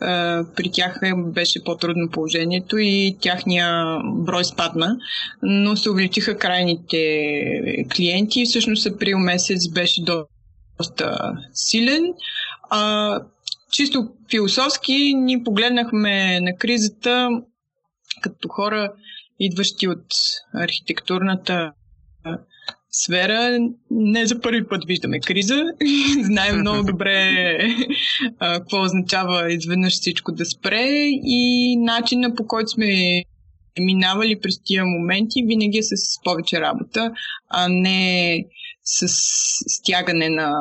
А, 0.00 0.44
при 0.56 0.70
тях 0.72 1.00
беше 1.16 1.64
по-трудно 1.64 2.10
положението 2.10 2.78
и 2.78 3.16
тяхния 3.20 3.98
брой 4.04 4.44
спадна, 4.44 4.96
но 5.42 5.76
се 5.76 5.90
увеличиха 5.90 6.38
крайните 6.38 7.86
клиенти. 7.96 8.44
Всъщност 8.44 8.86
април 8.86 9.18
месец 9.18 9.68
беше 9.68 10.02
доста 10.78 11.32
силен. 11.52 12.14
А, 12.70 13.20
чисто 13.74 14.08
философски 14.30 15.14
ни 15.14 15.42
погледнахме 15.44 16.40
на 16.40 16.56
кризата 16.56 17.28
като 18.20 18.48
хора, 18.48 18.92
идващи 19.40 19.88
от 19.88 20.06
архитектурната 20.54 21.72
сфера. 22.90 23.58
Не 23.90 24.26
за 24.26 24.40
първи 24.40 24.68
път 24.68 24.84
виждаме 24.86 25.20
криза. 25.20 25.64
Знаем 26.22 26.60
много 26.60 26.84
добре 26.84 27.58
какво 28.40 28.82
означава 28.82 29.52
изведнъж 29.52 29.92
всичко 29.92 30.32
да 30.32 30.44
спре 30.44 30.86
и 31.24 31.76
начина 31.76 32.34
по 32.34 32.46
който 32.46 32.68
сме 32.68 33.22
минавали 33.80 34.40
през 34.40 34.62
тия 34.64 34.84
моменти 34.86 35.44
винаги 35.46 35.78
е 35.78 35.82
с 35.82 36.22
повече 36.24 36.60
работа, 36.60 37.12
а 37.48 37.68
не 37.68 38.44
с 38.84 39.08
стягане 39.68 40.28
на 40.28 40.52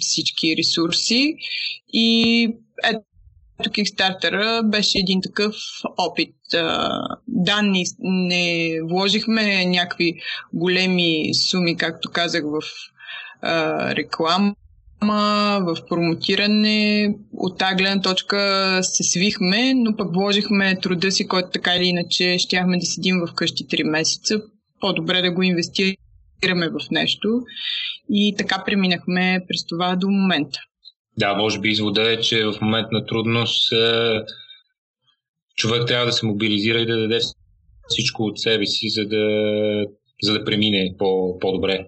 всички 0.00 0.56
ресурси. 0.56 1.36
И 1.92 2.48
ето 2.84 3.70
Kickstarter 3.70 4.62
беше 4.70 4.98
един 4.98 5.20
такъв 5.22 5.54
опит. 5.98 6.34
Да, 7.28 7.62
не, 7.62 7.82
не 7.98 8.78
вложихме 8.82 9.66
някакви 9.66 10.14
големи 10.52 11.34
суми, 11.34 11.76
както 11.76 12.10
казах, 12.10 12.42
в 12.44 12.60
реклама 13.96 14.54
в 15.60 15.76
промотиране. 15.88 17.14
От 17.32 17.58
тази 17.58 17.76
гледна 17.76 18.02
точка 18.02 18.78
се 18.82 19.02
свихме, 19.02 19.74
но 19.74 19.96
пък 19.96 20.14
вложихме 20.14 20.80
труда 20.80 21.10
си, 21.10 21.26
който 21.26 21.50
така 21.50 21.76
или 21.76 21.84
иначе 21.84 22.38
щяхме 22.38 22.78
да 22.78 22.86
седим 22.86 23.20
в 23.26 23.34
къщи 23.34 23.66
3 23.66 23.82
месеца. 23.90 24.40
По-добре 24.80 25.22
да 25.22 25.32
го 25.32 25.42
инвестираме 25.42 25.96
в 26.48 26.90
нещо. 26.90 27.28
И 28.08 28.34
така 28.38 28.62
преминахме 28.66 29.44
през 29.48 29.66
това 29.66 29.96
до 29.96 30.08
момента. 30.10 30.58
Да, 31.18 31.34
може 31.34 31.60
би 31.60 31.68
извода 31.68 32.12
е, 32.12 32.20
че 32.20 32.44
в 32.44 32.54
момент 32.60 32.88
на 32.92 33.06
трудност 33.06 33.72
е, 33.72 34.20
човек 35.56 35.86
трябва 35.86 36.06
да 36.06 36.12
се 36.12 36.26
мобилизира 36.26 36.78
и 36.78 36.86
да 36.86 37.00
даде 37.00 37.18
всичко 37.88 38.22
от 38.22 38.38
себе 38.38 38.66
си, 38.66 38.88
за 38.88 39.06
да, 39.06 39.24
за 40.22 40.32
да 40.32 40.44
премине 40.44 40.94
по, 40.98 41.38
по-добре. 41.38 41.86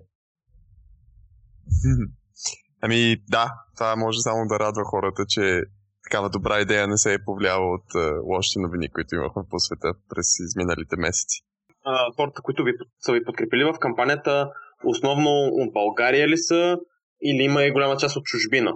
Ами 2.81 3.17
да, 3.29 3.53
това 3.77 3.97
може 3.97 4.21
само 4.21 4.47
да 4.49 4.59
радва 4.59 4.83
хората, 4.85 5.25
че 5.29 5.63
такава 6.05 6.31
добра 6.31 6.61
идея 6.61 6.89
не 6.89 6.99
се 6.99 7.15
е 7.15 7.25
повлияла 7.25 7.75
от 7.75 7.89
uh, 7.95 8.23
лошите 8.25 8.61
новини, 8.61 8.89
които 8.89 9.15
имахме 9.15 9.43
по 9.51 9.59
света 9.59 9.95
през 10.09 10.39
изминалите 10.41 10.97
месеци. 10.97 11.43
А, 11.85 12.13
хората, 12.17 12.43
които 12.43 12.65
ви, 12.65 12.73
са 13.01 13.13
ви 13.13 13.25
подкрепили 13.25 13.65
в 13.65 13.79
кампанията, 13.81 14.51
основно 14.85 15.31
от 15.53 15.73
България 15.73 16.29
ли 16.29 16.39
са 16.39 16.79
или 17.23 17.43
има 17.43 17.65
и 17.65 17.71
голяма 17.71 17.97
част 17.97 18.17
от 18.17 18.25
чужбина? 18.25 18.73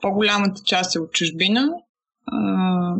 По-голямата 0.00 0.62
част 0.66 0.96
е 0.96 1.00
от 1.00 1.12
чужбина. 1.12 1.68
А, 2.26 2.96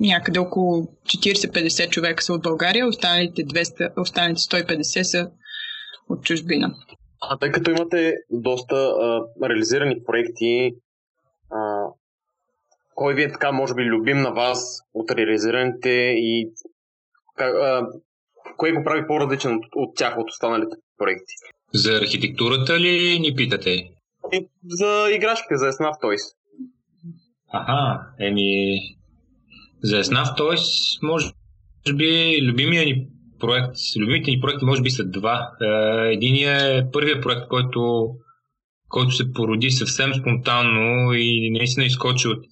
някъде 0.00 0.38
около 0.38 0.82
40-50 0.82 1.90
човека 1.90 2.22
са 2.22 2.32
от 2.32 2.42
България, 2.42 2.86
останалите, 2.86 3.42
200, 3.42 4.00
останалите 4.00 4.40
150 4.40 5.02
са 5.02 5.30
от 6.08 6.24
чужбина. 6.24 6.74
А 7.20 7.38
тъй 7.38 7.50
като 7.50 7.70
имате 7.70 8.14
доста 8.30 8.76
а, 8.76 9.22
реализирани 9.48 10.04
проекти, 10.04 10.74
а, 11.50 11.86
кой 12.94 13.14
ви 13.14 13.22
е 13.22 13.32
така, 13.32 13.52
може 13.52 13.74
би, 13.74 13.82
любим 13.82 14.20
на 14.20 14.30
вас 14.30 14.78
от 14.94 15.10
реализираните 15.10 15.90
и 16.16 16.52
а, 17.38 17.86
кое 18.56 18.72
го 18.72 18.84
прави 18.84 19.06
по-различен 19.06 19.56
от, 19.56 19.64
от 19.74 19.96
тях, 19.96 20.18
от 20.18 20.30
останалите 20.30 20.76
проекти? 20.98 21.34
За 21.74 21.92
архитектурата 21.92 22.80
ли 22.80 23.18
ни 23.20 23.34
питате? 23.34 23.70
И 24.32 24.48
за 24.68 25.08
играчките, 25.14 25.56
за 25.56 25.66
Snap 25.66 26.02
Toys. 26.02 26.34
Аха, 27.52 28.00
еми... 28.20 28.78
За 29.82 30.04
Snap 30.04 30.38
Toys, 30.38 30.98
може 31.02 31.32
би, 31.94 32.38
любимия 32.42 32.84
ни 32.84 33.06
проект, 33.40 33.76
любимите 34.00 34.30
ни 34.30 34.40
проекти 34.40 34.64
може 34.64 34.82
би 34.82 34.90
са 34.90 35.04
два. 35.04 35.50
Е, 35.62 35.66
единият 36.12 36.62
е 36.62 36.90
първият 36.92 37.22
проект, 37.22 37.48
който, 37.48 38.10
който 38.88 39.10
се 39.10 39.32
породи 39.32 39.70
съвсем 39.70 40.14
спонтанно 40.14 41.12
и 41.12 41.50
наистина 41.50 41.86
изкочи 41.86 42.28
от 42.28 42.44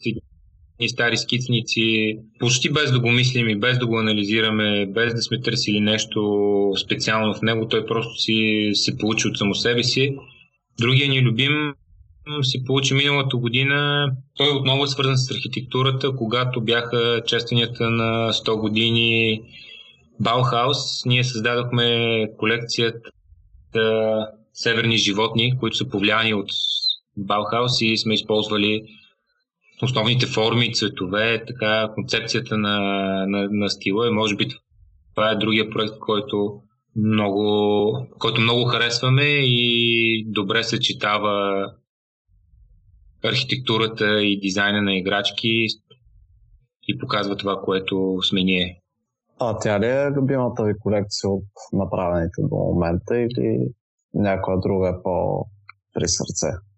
стари 0.89 1.17
скицници, 1.17 2.17
почти 2.39 2.73
без 2.73 2.93
да 2.93 3.01
го 3.01 3.11
мислим 3.11 3.49
и 3.49 3.59
без 3.59 3.79
да 3.79 3.87
го 3.87 3.99
анализираме, 3.99 4.87
без 4.87 5.15
да 5.15 5.23
сме 5.23 5.41
търсили 5.41 5.81
нещо 5.81 6.73
специално 6.85 7.35
в 7.35 7.43
него, 7.43 7.69
той 7.69 7.87
просто 7.87 8.15
си 8.15 8.71
се 8.75 8.99
получи 8.99 9.29
от 9.29 9.39
само 9.39 9.55
себе 9.55 9.83
си. 9.83 10.17
Другия 10.81 11.09
ни 11.09 11.23
любим 11.23 11.73
се 12.43 12.65
получи 12.65 12.95
миналата 12.95 13.37
година. 13.37 14.11
Той 14.37 14.49
отново 14.49 14.85
е 14.85 14.89
свързан 14.89 15.17
с 15.19 15.31
архитектурата, 15.31 16.17
когато 16.17 16.61
бяха 16.61 17.23
честванията 17.27 17.91
на 17.91 18.33
100 18.33 18.61
години 18.61 19.41
Баухаус. 20.21 21.05
Ние 21.07 21.25
създадохме 21.25 22.27
колекцията 22.39 23.11
Северни 24.53 24.97
животни, 24.97 25.59
които 25.59 25.76
са 25.76 25.89
повлияни 25.89 26.35
от 26.35 26.50
Баухаус 27.17 27.81
и 27.81 27.97
сме 27.97 28.15
използвали 28.15 28.83
основните 29.82 30.26
форми, 30.26 30.75
цветове, 30.75 31.45
така 31.47 31.88
концепцията 31.95 32.58
на, 32.58 32.78
на, 33.26 33.49
на 33.50 33.71
стила 33.71 34.08
и 34.08 34.10
може 34.10 34.36
би 34.36 34.49
това 35.14 35.30
е 35.30 35.36
другия 35.36 35.71
проект, 35.71 35.99
който 35.99 36.60
много, 36.97 38.06
който 38.19 38.40
много 38.40 38.64
харесваме 38.64 39.25
и 39.25 40.25
добре 40.28 40.62
съчетава 40.62 41.66
архитектурата 43.25 44.23
и 44.23 44.40
дизайна 44.40 44.82
на 44.82 44.97
играчки 44.97 45.66
и 46.88 46.99
показва 46.99 47.36
това, 47.36 47.60
което 47.64 48.19
сме 48.23 48.43
ние. 48.43 48.80
А 49.40 49.58
тя 49.58 49.80
ли 49.80 49.86
е 49.86 50.10
любимата 50.10 50.64
ви 50.64 50.73
колекция 50.80 51.30
от 51.30 51.45
направените 51.73 52.43
до 52.43 52.56
момента 52.56 53.19
или 53.19 53.58
някоя 54.14 54.60
друга 54.60 54.88
е 54.88 55.02
по-при 55.02 56.08
сърце? 56.08 56.70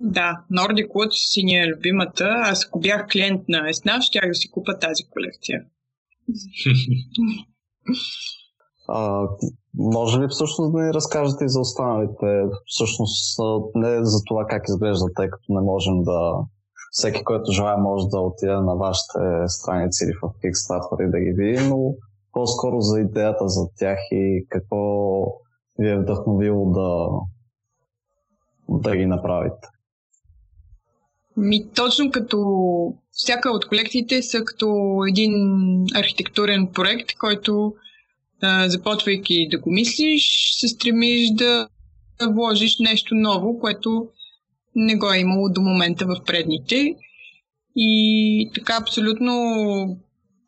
Да, 0.00 0.44
Nordic 0.52 0.88
Wood 0.88 1.10
си 1.10 1.42
ни 1.42 1.58
е 1.58 1.66
любимата. 1.66 2.24
Аз 2.24 2.66
ако 2.66 2.80
бях 2.80 3.06
клиент 3.12 3.48
на 3.48 3.58
Esnaf, 3.58 4.00
щях 4.00 4.28
да 4.28 4.34
си 4.34 4.50
купа 4.50 4.78
тази 4.78 5.02
колекция. 5.10 5.64
а, 8.88 9.28
може 9.74 10.20
ли 10.20 10.28
всъщност 10.28 10.72
да 10.72 10.82
ни 10.82 10.94
разкажете 10.94 11.44
и 11.44 11.48
за 11.48 11.60
останалите? 11.60 12.42
Всъщност 12.66 13.38
не 13.74 14.04
за 14.04 14.18
това 14.26 14.46
как 14.48 14.62
изглежда, 14.68 15.04
тъй 15.16 15.30
като 15.30 15.44
не 15.48 15.60
можем 15.60 16.02
да... 16.02 16.32
Всеки, 16.90 17.24
който 17.24 17.52
желая, 17.52 17.78
може 17.78 18.08
да 18.08 18.20
отиде 18.20 18.52
на 18.52 18.74
вашите 18.74 19.18
страници 19.46 20.04
или 20.04 20.12
в 20.12 20.20
Kickstarter 20.20 21.08
и 21.08 21.10
да 21.10 21.20
ги 21.20 21.32
види, 21.36 21.68
но 21.68 21.94
по-скоро 22.32 22.80
за 22.80 23.00
идеята 23.00 23.48
за 23.48 23.68
тях 23.78 23.98
и 24.10 24.46
какво 24.48 25.22
ви 25.78 25.90
е 25.90 25.98
вдъхновило 25.98 26.70
да, 26.70 27.08
да 28.68 28.96
ги 28.96 29.06
направите. 29.06 29.68
Ми, 31.36 31.68
точно 31.74 32.10
като 32.10 32.38
всяка 33.10 33.50
от 33.50 33.66
колекциите 33.68 34.22
са 34.22 34.44
като 34.44 34.98
един 35.08 35.32
архитектурен 35.94 36.68
проект, 36.74 37.14
който 37.18 37.74
а, 38.42 38.68
започвайки 38.68 39.48
да 39.50 39.58
го 39.58 39.70
мислиш, 39.70 40.50
се 40.60 40.68
стремиш 40.68 41.30
да, 41.30 41.68
вложиш 42.22 42.78
нещо 42.78 43.14
ново, 43.14 43.58
което 43.58 44.08
не 44.74 44.96
го 44.96 45.12
е 45.12 45.18
имало 45.18 45.48
до 45.48 45.60
момента 45.60 46.06
в 46.06 46.24
предните. 46.26 46.94
И 47.76 48.50
така 48.54 48.76
абсолютно 48.80 49.98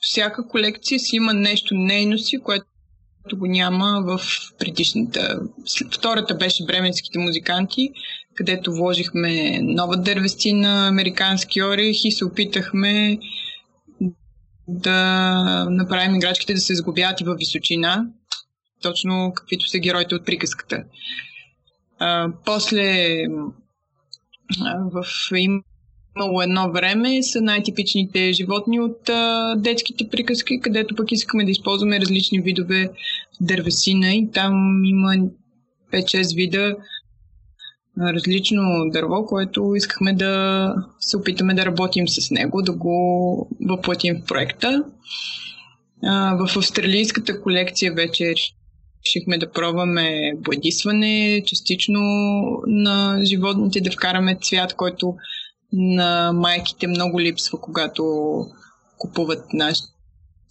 всяка 0.01 0.49
колекция 0.49 1.01
си 1.01 1.17
има 1.17 1.35
нещо 1.35 1.75
нейно 1.75 2.19
си, 2.19 2.39
което 2.39 2.67
го 3.35 3.47
няма 3.47 4.03
в 4.05 4.21
предишната. 4.59 5.41
Втората 5.93 6.35
беше 6.35 6.65
Бременските 6.67 7.19
музиканти, 7.19 7.91
където 8.39 8.73
вложихме 8.73 9.61
нова 9.63 9.97
дървестина, 9.97 10.89
американски 10.89 11.63
орех 11.63 12.05
и 12.05 12.13
се 12.13 12.25
опитахме 12.25 13.19
да 14.69 15.67
направим 15.71 16.15
играчките 16.15 16.55
да 16.55 16.61
се 16.61 16.75
сгубят 16.75 17.21
и 17.21 17.25
във 17.25 17.37
височина, 17.39 18.07
точно 18.83 19.33
каквито 19.37 19.69
са 19.69 19.79
героите 19.79 20.15
от 20.15 20.27
приказката. 20.27 20.85
А, 21.99 22.29
после 22.45 23.17
а, 24.61 24.77
в 24.93 25.05
имало 26.17 26.43
едно 26.43 26.73
време 26.73 27.23
са 27.23 27.41
най-типичните 27.41 28.33
животни 28.33 28.81
от 28.81 29.09
а, 29.09 29.55
детските 29.57 30.09
приказки, 30.09 30.61
където 30.61 30.95
пък 30.95 31.13
искаме 31.13 31.45
да 31.45 31.51
използваме 31.51 32.01
различни 32.01 32.41
видове 32.41 32.91
дървесина 33.41 34.15
и 34.15 34.31
там 34.33 34.85
има 34.85 35.15
5-6 35.93 36.37
вида 36.37 36.77
различно 38.01 38.91
дърво, 38.93 39.27
което 39.27 39.75
искахме 39.75 40.13
да 40.13 40.75
се 41.01 41.17
опитаме 41.17 41.55
да 41.55 41.67
работим 41.67 42.09
с 42.09 42.31
него, 42.31 42.63
да 42.63 42.73
го 42.73 43.49
въплатим 43.69 44.17
в 44.23 44.27
проекта. 44.27 44.85
В 46.39 46.49
австралийската 46.57 47.43
колекция 47.43 47.93
вече 47.93 48.35
решихме 49.07 49.39
да 49.39 49.51
пробваме 49.51 50.33
бладисване, 50.37 51.43
частично 51.47 52.01
на 52.67 53.21
животните, 53.25 53.81
да 53.81 53.91
вкараме 53.91 54.39
цвят, 54.43 54.75
който 54.75 55.15
на 55.73 56.33
майките 56.33 56.87
много 56.87 57.21
липсва, 57.21 57.61
когато 57.61 58.05
купуват 58.99 59.53
нашите 59.53 59.89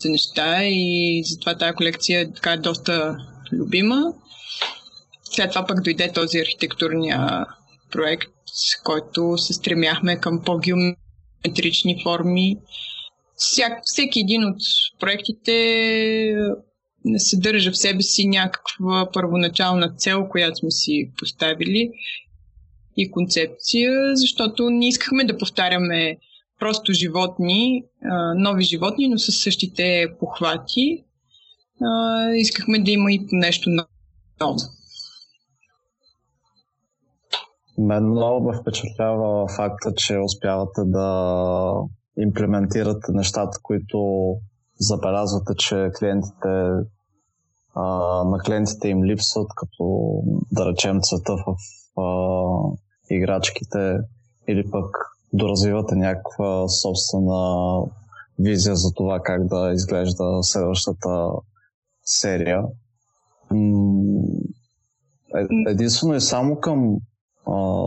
неща 0.06 0.64
и 0.64 1.22
затова 1.26 1.58
тази 1.58 1.76
колекция 1.76 2.22
е 2.22 2.34
така 2.34 2.58
доста 2.58 3.18
любима. 3.54 4.14
След 5.38 5.50
това 5.50 5.66
пък 5.66 5.84
дойде 5.84 6.12
този 6.14 6.40
архитектурния 6.40 7.46
проект, 7.92 8.32
който 8.84 9.38
се 9.38 9.54
стремяхме 9.54 10.20
към 10.20 10.42
по-геометрични 10.46 12.02
форми. 12.04 12.58
Всяк, 13.36 13.80
всеки 13.84 14.20
един 14.20 14.46
от 14.46 14.58
проектите 15.00 15.54
съдържа 17.18 17.72
в 17.72 17.78
себе 17.78 18.02
си 18.02 18.28
някаква 18.28 19.10
първоначална 19.14 19.96
цел, 19.96 20.28
която 20.30 20.58
сме 20.58 20.72
си 20.72 21.12
поставили 21.18 21.92
и 22.98 23.12
концепция, 23.12 23.92
защото 24.16 24.70
не 24.70 24.88
искахме 24.88 25.24
да 25.24 25.38
повтаряме 25.38 26.18
просто 26.60 26.94
животни, 26.94 27.84
нови 28.36 28.64
животни, 28.64 29.08
но 29.08 29.18
с 29.18 29.32
същите 29.32 30.08
похвати. 30.20 31.04
Искахме 32.38 32.80
да 32.80 32.92
има 32.92 33.12
и 33.12 33.20
нещо 33.32 33.70
ново. 33.70 34.58
Мен 37.78 38.10
много 38.10 38.48
ме 38.48 38.58
впечатлява 38.58 39.48
факта, 39.56 39.94
че 39.96 40.18
успявате 40.18 40.82
да 40.86 41.74
имплементирате 42.20 43.12
нещата, 43.12 43.60
които 43.64 44.00
забелязвате, 44.80 45.54
че 45.58 45.90
клиентите 46.00 46.72
а, 47.76 47.84
на 48.24 48.40
клиентите 48.46 48.88
им 48.88 49.04
липсват, 49.04 49.48
като 49.56 50.14
да 50.52 50.66
речем 50.66 51.00
цвета 51.02 51.36
в 51.36 51.56
а, 52.02 52.06
играчките 53.10 53.98
или 54.48 54.72
пък 54.72 54.96
доразвивате 55.34 55.96
някаква 55.96 56.68
собствена 56.68 57.82
визия 58.40 58.76
за 58.76 58.94
това 58.94 59.20
как 59.24 59.48
да 59.48 59.72
изглежда 59.74 60.40
следващата 60.42 61.30
серия. 62.04 62.64
Е, 65.38 65.48
единствено 65.72 66.16
и 66.16 66.22
само 66.22 66.60
към 66.60 66.98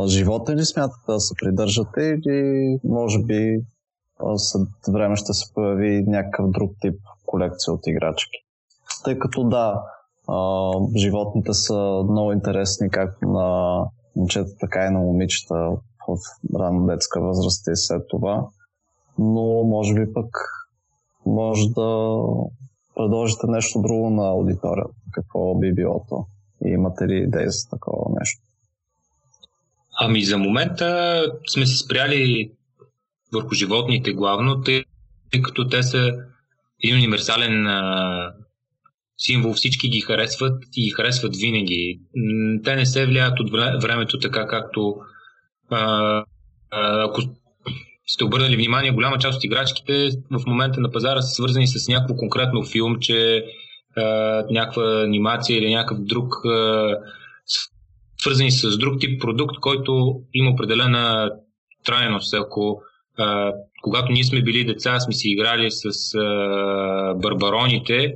живота 0.07 0.57
ли 0.57 0.65
смятате 0.65 1.05
да 1.09 1.21
се 1.21 1.35
придържате 1.43 2.01
или 2.01 2.79
може 2.85 3.23
би 3.23 3.61
след 4.37 4.69
време 4.93 5.17
ще 5.17 5.33
се 5.33 5.55
появи 5.55 6.05
някакъв 6.07 6.51
друг 6.51 6.73
тип 6.81 7.01
колекция 7.27 7.75
от 7.75 7.87
играчки? 7.87 8.39
Тъй 9.05 9.19
като 9.19 9.45
да, 9.45 9.83
животните 10.97 11.55
са 11.55 12.05
много 12.11 12.33
интересни 12.33 12.91
както 12.91 13.29
на 13.29 13.81
момчета, 14.17 14.51
така 14.61 14.87
и 14.87 14.91
на 14.91 14.99
момичета 14.99 15.55
в 16.09 16.19
ранна 16.59 16.87
детска 16.87 17.21
възраст 17.21 17.67
и 17.67 17.77
след 17.77 18.03
това. 18.09 18.49
Но 19.19 19.65
може 19.65 19.95
би 19.95 20.13
пък 20.13 20.39
може 21.27 21.69
да 21.69 22.19
предложите 22.97 23.47
нещо 23.47 23.81
друго 23.81 24.11
на 24.11 24.29
аудиторията. 24.29 24.95
Какво 25.13 25.55
би 25.55 25.75
било 25.75 26.05
то? 26.09 26.27
И 26.65 26.69
имате 26.69 27.09
ли 27.09 27.17
идея 27.17 27.51
за 27.51 27.69
такова 27.71 28.15
нещо? 28.21 28.40
Ами 30.03 30.23
за 30.23 30.39
момента 30.39 31.23
сме 31.47 31.67
се 31.67 31.77
спряли 31.77 32.51
върху 33.33 33.55
животните 33.55 34.13
главно, 34.13 34.63
тъй, 34.63 34.85
като 35.43 35.69
те 35.69 35.83
са 35.83 36.13
един 36.85 36.97
универсален 36.97 37.67
а, 37.67 38.33
символ, 39.19 39.53
всички 39.53 39.89
ги 39.89 40.01
харесват 40.01 40.65
и 40.77 40.83
ги 40.83 40.91
харесват 40.91 41.37
винаги. 41.37 42.01
Те 42.65 42.77
не 42.77 42.87
се 42.87 43.07
влияят 43.07 43.41
от 43.41 43.51
времето 43.83 44.19
така, 44.19 44.47
както 44.47 44.97
а, 45.71 46.25
ако 46.71 47.21
сте 48.07 48.25
обърнали 48.25 48.57
внимание, 48.57 48.93
голяма 48.93 49.19
част 49.19 49.37
от 49.37 49.45
играчките 49.45 50.09
в 50.31 50.47
момента 50.47 50.81
на 50.81 50.91
пазара 50.91 51.23
са 51.23 51.35
свързани 51.35 51.67
с 51.67 51.89
някакво 51.89 52.15
конкретно 52.15 52.65
филмче, 52.65 53.45
някаква 54.51 55.03
анимация 55.03 55.59
или 55.59 55.75
някакъв 55.75 56.05
друг 56.05 56.35
а, 56.45 56.97
свързани 58.21 58.51
с 58.51 58.79
друг 58.79 59.01
тип 59.01 59.21
продукт, 59.21 59.57
който 59.61 60.21
има 60.35 60.51
определена 60.51 61.31
трайност. 61.85 62.35
Ако 62.35 62.83
а, 63.19 63.53
когато 63.83 64.13
ние 64.13 64.25
сме 64.25 64.43
били 64.43 64.65
деца, 64.65 65.01
сме 65.01 65.13
си 65.13 65.31
играли 65.31 65.71
с 65.71 66.15
а, 66.15 67.15
барбароните, 67.15 68.15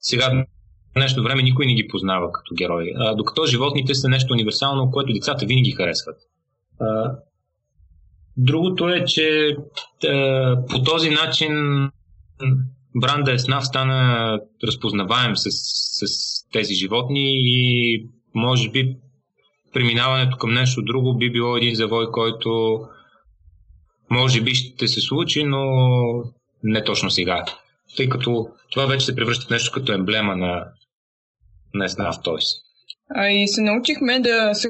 сега 0.00 0.30
в 0.30 0.44
днешно 0.94 1.22
време 1.22 1.42
никой 1.42 1.66
не 1.66 1.74
ги 1.74 1.88
познава 1.88 2.32
като 2.32 2.54
герои. 2.54 2.92
А, 2.96 3.14
докато 3.14 3.46
животните 3.46 3.94
са 3.94 4.08
нещо 4.08 4.32
универсално, 4.32 4.90
което 4.90 5.12
децата 5.12 5.46
винаги 5.46 5.70
харесват. 5.70 6.16
А, 6.80 7.12
другото 8.36 8.88
е, 8.88 9.04
че 9.04 9.56
а, 10.08 10.56
по 10.70 10.82
този 10.82 11.10
начин 11.10 11.52
бранда 12.94 13.32
Еснав 13.32 13.66
стана 13.66 14.40
разпознаваем 14.64 15.36
с, 15.36 15.48
с 15.50 16.06
тези 16.52 16.74
животни 16.74 17.32
и 17.34 18.06
може 18.34 18.70
би 18.70 18.96
преминаването 19.72 20.36
към 20.36 20.54
нещо 20.54 20.82
друго 20.82 21.18
би 21.18 21.32
било 21.32 21.56
един 21.56 21.74
завой, 21.74 22.10
който 22.10 22.80
може 24.10 24.40
би 24.40 24.54
ще 24.54 24.88
се 24.88 25.00
случи, 25.00 25.44
но 25.44 25.64
не 26.62 26.84
точно 26.84 27.10
сега. 27.10 27.44
Тъй 27.96 28.08
като 28.08 28.48
това 28.70 28.86
вече 28.86 29.06
се 29.06 29.16
превръща 29.16 29.46
в 29.46 29.50
нещо 29.50 29.72
като 29.74 29.92
емблема 29.92 30.36
на, 30.36 30.64
на 31.74 31.88
Snaf 31.88 32.24
Toys. 32.24 32.62
А 33.14 33.28
и 33.28 33.48
се 33.48 33.62
научихме 33.62 34.20
да 34.20 34.54
се 34.54 34.68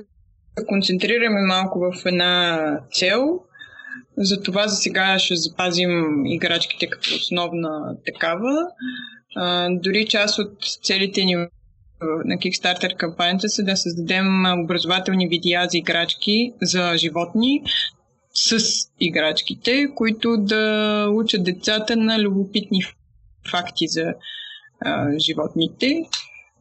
концентрираме 0.66 1.40
малко 1.40 1.78
в 1.78 2.06
една 2.06 2.78
цел. 2.92 3.40
Затова 4.16 4.68
за 4.68 4.76
сега 4.76 5.18
ще 5.18 5.36
запазим 5.36 6.26
играчките 6.26 6.86
като 6.86 7.14
основна 7.14 7.96
такава. 8.06 8.66
А, 9.36 9.68
дори 9.70 10.06
част 10.06 10.38
от 10.38 10.52
целите 10.82 11.24
ни 11.24 11.46
на 12.24 12.34
Kickstarter 12.34 12.96
кампанията 12.96 13.48
са 13.48 13.62
да 13.62 13.76
създадем 13.76 14.26
образователни 14.64 15.28
видеа 15.28 15.66
за 15.70 15.78
играчки 15.78 16.52
за 16.62 16.92
животни 16.96 17.62
с 18.34 18.58
играчките, 19.00 19.86
които 19.94 20.36
да 20.36 21.06
учат 21.12 21.44
децата 21.44 21.96
на 21.96 22.20
любопитни 22.20 22.82
факти 23.50 23.88
за 23.88 24.14
а, 24.80 25.18
животните. 25.18 26.02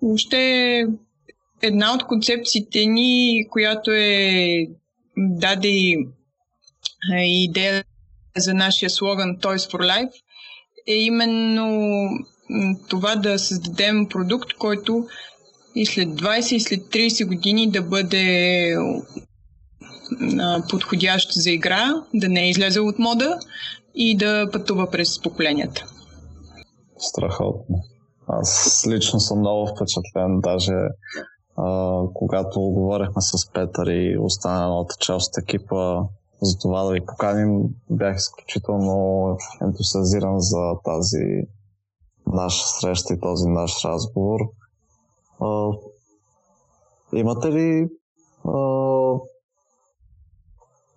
Въобще 0.02 0.84
една 1.62 1.94
от 1.94 2.04
концепциите 2.04 2.86
ни, 2.86 3.48
която 3.50 3.92
е 3.92 4.68
даде 5.18 5.96
идея 7.18 7.84
за 8.38 8.54
нашия 8.54 8.90
слоган 8.90 9.38
Toys 9.38 9.72
for 9.72 9.80
Life, 9.80 10.14
е 10.88 10.94
именно 10.94 12.08
това 12.90 13.16
да 13.16 13.40
създадем 13.40 14.08
продукт, 14.10 14.54
който 14.54 15.08
и 15.76 15.86
след 15.86 16.10
20 16.10 16.54
и 16.54 16.60
след 16.60 16.80
30 16.80 17.28
години 17.28 17.72
да 17.72 17.82
бъде 17.82 18.76
подходящ 20.70 21.34
за 21.34 21.52
игра, 21.52 21.94
да 22.14 22.30
не 22.30 22.42
е 22.42 22.50
излезъл 22.50 22.88
от 22.88 23.00
мода 23.00 23.38
и 23.96 24.18
да 24.18 24.50
пътува 24.52 24.92
през 24.92 25.22
поколенията. 25.22 25.86
Страхотно. 26.98 27.84
Аз 28.28 28.84
лично 28.90 29.20
съм 29.20 29.40
много 29.40 29.68
впечатлен, 29.68 30.40
даже 30.40 30.74
а, 31.58 31.98
когато 32.14 32.60
говорихме 32.60 33.22
с 33.22 33.52
Петър 33.54 33.88
и 33.88 34.18
останалата 34.20 34.96
част 35.00 35.38
от 35.38 35.44
екипа 35.44 36.02
за 36.42 36.58
това 36.58 36.84
да 36.84 36.92
ви 36.92 37.06
поканим, 37.06 37.62
бях 37.90 38.18
изключително 38.18 39.38
ентусиазиран 39.62 40.40
за 40.40 40.74
тази 40.84 41.26
наша 42.28 42.68
среща 42.68 43.14
и 43.14 43.20
този 43.20 43.48
наш 43.48 43.86
разговор. 43.86 44.40
Имате 47.14 47.52
ли 47.52 47.90
а, 48.46 48.60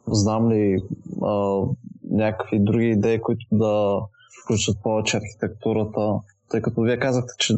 знам 0.06 0.50
ли 0.50 0.82
а, 1.22 1.62
някакви 2.10 2.58
други 2.60 2.86
идеи, 2.86 3.20
които 3.20 3.46
да 3.52 4.00
включат 4.44 4.82
повече 4.82 5.16
архитектурата, 5.16 6.20
тъй 6.50 6.62
като 6.62 6.80
вие 6.80 6.98
казахте, 6.98 7.32
че 7.38 7.54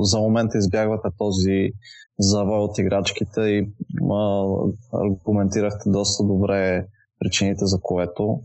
за 0.00 0.18
момента 0.18 0.58
избягвате 0.58 1.08
този 1.18 1.70
завой 2.18 2.58
от 2.58 2.78
играчките 2.78 3.40
и 3.40 3.68
а, 4.12 4.46
аргументирахте 4.92 5.90
доста 5.90 6.24
добре 6.24 6.86
причините 7.18 7.66
за 7.66 7.80
което, 7.82 8.40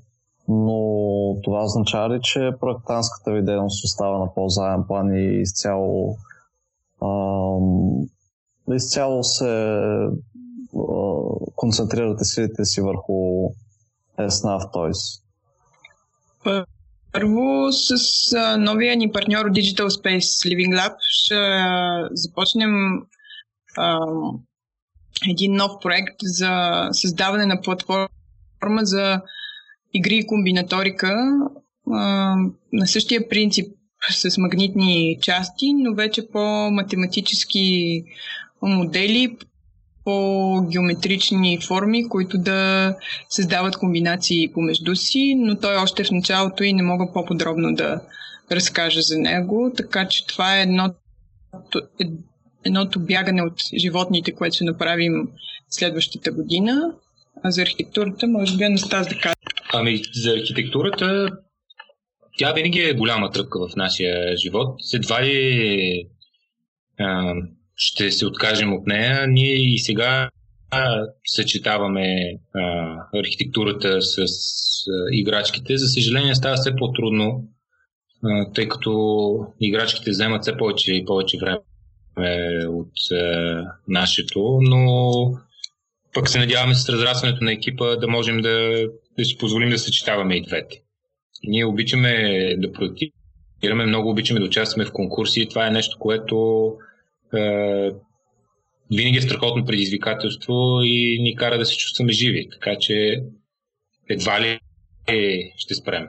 но 0.48 0.78
това 1.44 1.64
означава 1.64 2.16
ли, 2.16 2.20
че 2.22 2.52
проектантската 2.60 3.32
ви 3.32 3.44
дейност 3.44 3.86
остава 3.86 4.18
на 4.18 4.34
по-заем 4.34 4.84
план 4.88 5.16
и 5.16 5.42
изцяло 5.42 6.16
изцяло 8.76 9.24
се 9.24 9.80
концентрирате 11.56 12.24
силите 12.24 12.66
си 12.66 12.82
върху 12.82 13.14
SNAV 14.20 14.74
Toys? 14.74 15.22
Първо 17.14 17.72
с 17.72 17.96
новия 18.58 18.98
ни 18.98 19.12
партньор 19.12 19.46
Digital 19.46 19.88
Space 19.88 20.50
Living 20.50 20.80
Lab 20.80 20.96
ще 21.00 21.36
започнем 22.12 22.72
а, 23.78 24.00
един 25.30 25.56
нов 25.56 25.72
проект 25.82 26.16
за 26.24 26.88
създаване 26.92 27.46
на 27.46 27.62
платформа 27.62 28.10
за 28.82 29.22
игри 29.94 30.18
и 30.18 30.28
комбинаторика 30.28 31.16
а, 31.92 32.36
на 32.74 32.88
същия 32.88 33.30
принцип 33.30 33.79
с 34.10 34.38
магнитни 34.38 35.18
части, 35.22 35.74
но 35.74 35.94
вече 35.94 36.28
по 36.28 36.72
математически 36.72 38.04
модели, 38.62 39.38
по 40.06 40.62
геометрични 40.72 41.60
форми, 41.68 42.10
които 42.10 42.38
да 42.38 42.96
създават 43.30 43.78
комбинации 43.78 44.52
помежду 44.54 44.96
си, 44.96 45.36
но 45.38 45.60
той 45.60 45.76
още 45.76 46.04
в 46.04 46.12
началото 46.12 46.64
и 46.64 46.74
не 46.74 46.84
мога 46.84 47.14
по-подробно 47.14 47.76
да 47.76 48.02
разкажа 48.52 49.02
за 49.02 49.20
него, 49.20 49.72
така 49.78 50.08
че 50.08 50.28
това 50.28 50.58
е 50.58 50.62
едно, 50.62 50.94
едното 52.66 53.00
бягане 53.00 53.44
от 53.44 53.62
животните, 53.78 54.32
което 54.32 54.56
ще 54.56 54.64
направим 54.64 55.28
следващата 55.70 56.32
година. 56.32 56.92
А 57.44 57.52
за 57.52 57.62
архитектурата, 57.62 58.28
може 58.28 58.58
би 58.58 58.64
Анастас 58.64 59.08
да 59.08 59.16
кажа. 59.16 59.36
Ами, 59.74 60.02
за 60.14 60.32
архитектурата 60.32 61.30
тя 62.40 62.54
винаги 62.54 62.80
е 62.80 62.94
голяма 62.94 63.32
тръпка 63.32 63.68
в 63.68 63.76
нашия 63.76 64.38
живот. 64.38 64.80
Едва 64.94 65.24
ли 65.24 66.08
а, 67.00 67.34
ще 67.76 68.12
се 68.12 68.26
откажем 68.26 68.74
от 68.74 68.88
нея. 68.88 69.28
Ние 69.28 69.54
и 69.54 69.80
сега 69.80 70.30
съчетаваме 71.26 72.34
а, 72.56 72.96
архитектурата 73.20 74.02
с 74.02 74.18
а, 74.18 74.26
играчките. 75.12 75.78
За 75.78 75.88
съжаление 75.88 76.36
става 76.36 76.56
все 76.56 76.76
по-трудно, 76.76 77.44
а, 78.24 78.52
тъй 78.54 78.68
като 78.68 78.92
играчките 79.60 80.12
вземат 80.12 80.42
все 80.42 80.58
повече 80.58 80.94
и 80.94 81.06
повече 81.06 81.38
време 81.42 81.58
от 82.68 83.12
а, 83.12 83.64
нашето, 83.88 84.60
но 84.62 85.12
пък 86.14 86.30
се 86.30 86.40
надяваме 86.40 86.76
с 86.76 86.90
разрастването 86.90 87.44
на 87.44 87.52
екипа 87.52 87.96
да 87.96 88.08
можем 88.08 88.42
да, 88.42 88.86
да 89.18 89.26
си 89.26 89.38
позволим 89.38 89.70
да 89.70 89.78
съчетаваме 89.80 90.36
и 90.36 90.42
двете. 90.42 90.82
Ние 91.44 91.66
обичаме 91.66 92.56
да 92.58 92.72
проектираме, 92.72 93.86
много 93.86 94.10
обичаме 94.10 94.40
да 94.40 94.46
участваме 94.46 94.86
в 94.86 94.92
конкурси. 94.92 95.50
Това 95.50 95.68
е 95.68 95.72
нещо, 95.72 95.98
което 96.00 96.68
е, 97.38 97.92
винаги 98.92 99.18
е 99.18 99.22
страхотно 99.22 99.66
предизвикателство 99.66 100.54
и 100.84 101.22
ни 101.22 101.36
кара 101.36 101.58
да 101.58 101.66
се 101.66 101.78
чувстваме 101.78 102.12
живи. 102.12 102.48
Така 102.52 102.80
че 102.80 103.24
едва 104.10 104.42
ли 104.42 104.60
ще 105.58 105.76
спрем. 105.76 106.08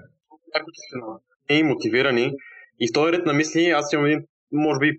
И 1.50 1.62
мотивирани, 1.62 2.32
и 2.80 2.88
в 2.88 2.92
този 2.92 3.12
ред 3.12 3.26
на 3.26 3.32
мисли, 3.32 3.66
аз 3.66 3.92
имам 3.92 4.06
един, 4.06 4.20
може 4.52 4.78
би, 4.78 4.98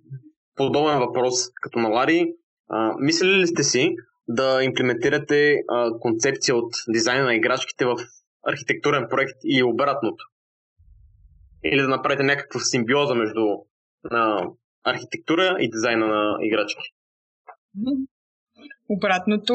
подобен 0.55 0.99
въпрос 0.99 1.33
като 1.61 1.79
на 1.79 1.89
Лари. 1.89 2.25
А, 2.69 2.93
мислили 2.99 3.37
ли 3.37 3.47
сте 3.47 3.63
си 3.63 3.95
да 4.27 4.63
имплементирате 4.63 5.55
а, 5.69 5.91
концепция 5.99 6.55
от 6.55 6.73
дизайна 6.89 7.25
на 7.25 7.35
играчките 7.35 7.85
в 7.85 7.95
архитектурен 8.47 9.07
проект 9.09 9.39
и 9.43 9.63
обратното? 9.63 10.25
Или 11.63 11.81
да 11.81 11.87
направите 11.87 12.23
някаква 12.23 12.59
симбиоза 12.59 13.15
между 13.15 13.41
а, 14.11 14.47
архитектура 14.83 15.57
и 15.59 15.69
дизайна 15.69 16.07
на 16.07 16.37
играчки? 16.41 16.93
Обратното, 18.89 19.53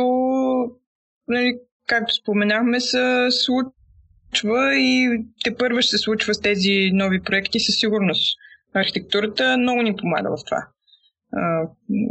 нали, 1.29 1.59
както 1.87 2.15
споменахме, 2.15 2.81
се 2.81 3.29
случва 3.31 4.75
и 4.75 5.25
те 5.45 5.57
първо 5.57 5.81
ще 5.81 5.91
се 5.91 5.99
случва 5.99 6.35
с 6.35 6.41
тези 6.41 6.91
нови 6.93 7.23
проекти 7.23 7.61
със 7.61 7.75
сигурност. 7.79 8.39
Архитектурата 8.75 9.59
много 9.59 9.83
ни 9.83 9.97
помага 9.97 10.31
в 10.31 10.45
това. 10.47 10.69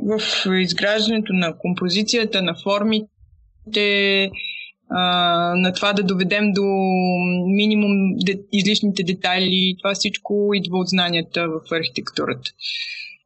В 0.03 0.21
изграждането 0.61 1.33
на 1.33 1.57
композицията, 1.57 2.41
на 2.41 2.55
формите, 2.63 4.31
на 5.55 5.73
това 5.75 5.93
да 5.93 6.03
доведем 6.03 6.53
до 6.53 6.63
минимум 7.47 7.91
излишните 8.51 9.03
детайли. 9.03 9.75
Това 9.83 9.93
всичко 9.93 10.51
идва 10.53 10.77
от 10.77 10.87
знанията 10.87 11.47
в 11.47 11.61
архитектурата. 11.71 12.51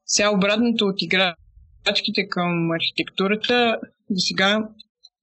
Сега 0.06 0.30
обратното 0.30 0.86
от 0.86 1.02
играчките 1.02 2.28
към 2.30 2.72
архитектурата, 2.72 3.78
за 4.10 4.20
сега 4.20 4.68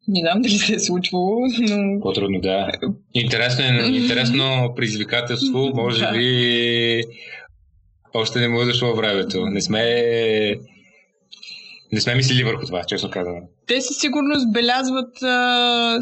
не 0.08 0.20
знам 0.20 0.42
дали 0.42 0.52
се 0.52 0.74
е 0.74 0.78
случвало, 0.78 1.36
но... 1.58 2.00
По-трудно, 2.00 2.40
да. 2.40 2.70
Интересно, 3.14 3.64
е, 3.64 3.96
интересно 3.96 4.72
предизвикателство, 4.76 5.70
може 5.74 6.00
да. 6.00 6.12
би 6.12 7.02
още 8.14 8.40
не 8.40 8.48
му 8.48 8.60
е 8.60 8.64
дошло 8.64 8.94
времето. 8.94 9.46
Не 9.46 9.60
сме 9.60 9.82
не 11.92 12.00
сме 12.00 12.14
мислили 12.14 12.44
върху 12.44 12.66
това, 12.66 12.84
честно 12.84 13.10
казвам. 13.10 13.40
Те 13.66 13.80
със 13.80 13.98
сигурност 13.98 14.52
белязват 14.52 15.22
а, 15.22 15.98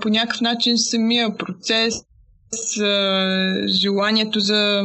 по 0.00 0.08
някакъв 0.08 0.40
начин 0.40 0.78
самия 0.78 1.36
процес, 1.36 1.94
желанието 3.66 4.40
за 4.40 4.82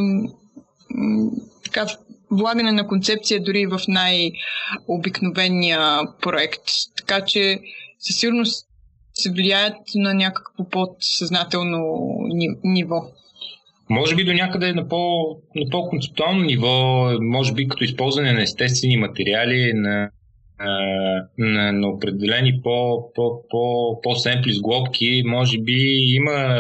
така, 1.64 1.86
влагане 2.32 2.72
на 2.72 2.88
концепция 2.88 3.44
дори 3.44 3.66
в 3.66 3.80
най-обикновения 3.88 5.80
проект. 6.22 6.64
Така 6.98 7.26
че 7.26 7.60
със 8.00 8.16
сигурност 8.20 8.68
се 9.14 9.32
влияят 9.32 9.78
на 9.96 10.14
някакво 10.14 10.70
подсъзнателно 10.70 11.80
ниво. 12.64 13.02
Може 13.90 14.16
би 14.16 14.24
до 14.24 14.34
някъде 14.34 14.74
на, 14.74 14.88
по, 14.88 14.98
на 15.56 15.70
по-концептуално 15.72 16.44
ниво, 16.44 17.08
може 17.22 17.54
би 17.54 17.68
като 17.68 17.84
използване 17.84 18.34
на 18.34 18.42
естествени 18.42 18.98
материали, 18.98 19.74
на, 19.74 20.10
на, 21.38 21.72
на 21.72 21.88
определени 21.88 22.62
по, 22.64 23.10
по, 23.14 23.42
по, 23.50 24.02
по-семпли 24.02 24.54
сглобки, 24.54 25.24
може 25.26 25.62
би 25.62 25.74
има 26.16 26.58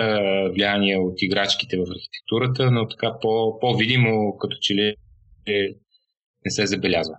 влияние 0.54 0.98
от 0.98 1.14
играчките 1.18 1.78
в 1.78 1.82
архитектурата, 1.82 2.72
но 2.72 2.88
така 2.88 3.18
по, 3.22 3.60
по-видимо 3.60 4.38
като 4.38 4.58
че 4.62 4.74
ли 4.74 4.96
не 6.46 6.52
се 6.52 6.66
забелязва. 6.66 7.16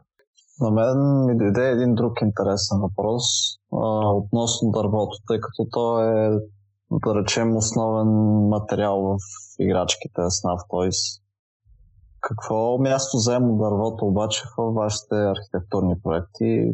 На 0.60 0.70
мен 0.70 1.26
ми 1.26 1.38
дойде 1.38 1.70
един 1.70 1.94
друг 1.94 2.12
интересен 2.22 2.78
въпрос 2.80 3.22
а, 3.72 4.10
относно 4.14 4.70
дървото, 4.70 5.18
тъй 5.28 5.40
като 5.40 5.68
то 5.70 6.00
е, 6.00 6.30
да 6.90 7.20
речем, 7.20 7.56
основен 7.56 8.08
материал 8.48 9.02
в 9.02 9.16
играчките 9.58 10.20
Snuff 10.20 10.68
Toys. 10.70 11.22
Какво 12.28 12.78
място 12.78 13.16
взема 13.16 13.46
дървото 13.46 14.04
обаче 14.04 14.42
в 14.58 14.72
вашите 14.72 15.14
архитектурни 15.14 15.94
проекти, 16.02 16.72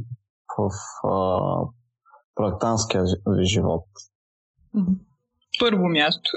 в 0.58 0.70
а, 1.08 1.38
проектантския 2.34 3.04
ви 3.26 3.44
живот? 3.44 3.84
Първо 5.60 5.88
място. 5.88 6.30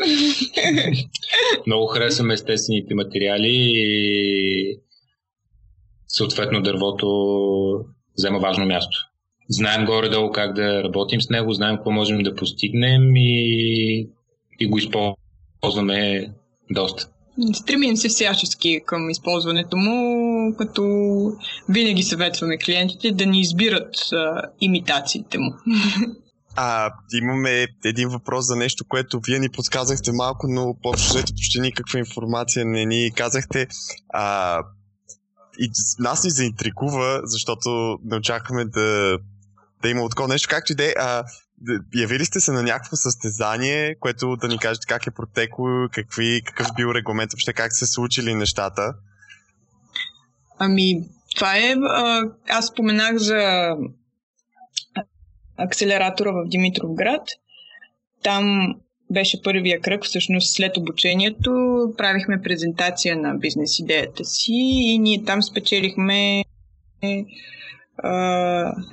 Много 1.67 1.87
харесваме 1.87 2.33
естествените 2.33 2.95
материали 2.95 3.51
и 3.51 4.79
съответно 6.07 6.61
дървото 6.61 7.07
взема 8.17 8.39
важно 8.39 8.65
място. 8.65 8.97
Знаем 9.49 9.85
горе-долу 9.85 10.31
как 10.31 10.53
да 10.53 10.83
работим 10.83 11.21
с 11.21 11.29
него, 11.29 11.53
знаем 11.53 11.75
какво 11.75 11.91
можем 11.91 12.23
да 12.23 12.35
постигнем 12.35 13.15
и, 13.15 14.09
и 14.59 14.67
го 14.67 14.77
използваме 14.77 16.29
доста. 16.71 17.12
Стремим 17.53 17.97
се 17.97 18.09
всячески 18.09 18.81
към 18.85 19.09
използването 19.09 19.77
му, 19.77 20.55
като 20.57 20.83
винаги 21.69 22.03
съветваме 22.03 22.57
клиентите 22.57 23.11
да 23.11 23.25
ни 23.25 23.41
избират 23.41 23.95
а, 24.13 24.41
имитациите 24.61 25.37
му. 25.37 25.53
А, 26.55 26.91
имаме 27.13 27.67
един 27.85 28.09
въпрос 28.09 28.45
за 28.45 28.55
нещо, 28.55 28.85
което 28.89 29.19
вие 29.27 29.39
ни 29.39 29.49
подсказахте 29.49 30.11
малко, 30.11 30.47
но 30.47 30.75
по-общо 30.83 31.13
почти 31.13 31.59
никаква 31.59 31.99
информация 31.99 32.65
не 32.65 32.85
ни 32.85 33.11
казахте. 33.15 33.67
А, 34.09 34.59
и 35.59 35.69
нас 35.99 36.23
ни 36.23 36.29
заинтригува, 36.29 37.21
защото 37.23 37.97
не 38.03 38.17
очакваме 38.17 38.65
да, 38.65 39.17
да 39.81 39.89
има 39.89 40.09
такова 40.09 40.27
нещо. 40.27 40.47
Както 40.49 40.71
и 40.71 40.75
да 40.75 40.85
е, 40.85 40.93
явили 41.95 42.25
сте 42.25 42.39
се 42.39 42.51
на 42.51 42.63
някакво 42.63 42.95
състезание, 42.95 43.95
което 43.99 44.35
да 44.35 44.47
ни 44.47 44.57
кажете 44.57 44.87
как 44.87 45.07
е 45.07 45.11
протекло, 45.11 45.87
какви, 45.91 46.41
какъв 46.45 46.67
бил 46.75 46.87
регламент, 46.95 47.31
въобще 47.31 47.53
как 47.53 47.73
се 47.73 47.85
случили 47.85 48.35
нещата? 48.35 48.93
Ами, 50.59 51.01
това 51.35 51.57
е... 51.57 51.75
Аз 52.49 52.67
споменах 52.67 53.17
за 53.17 53.71
акселератора 55.57 56.31
в 56.31 56.47
Димитровград. 56.47 57.21
Там 58.23 58.75
беше 59.11 59.41
първия 59.43 59.81
кръг, 59.81 60.05
всъщност 60.05 60.55
след 60.55 60.77
обучението 60.77 61.51
правихме 61.97 62.41
презентация 62.41 63.15
на 63.17 63.35
бизнес 63.35 63.79
идеята 63.79 64.25
си 64.25 64.53
и 64.53 64.99
ние 64.99 65.23
там 65.23 65.43
спечелихме 65.43 66.43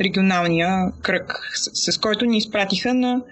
регионалния 0.00 0.92
кръг, 1.02 1.32
с, 1.54 1.92
с 1.92 1.98
който 1.98 2.24
ни 2.24 2.38
изпратиха 2.38 2.94
на 2.94 3.22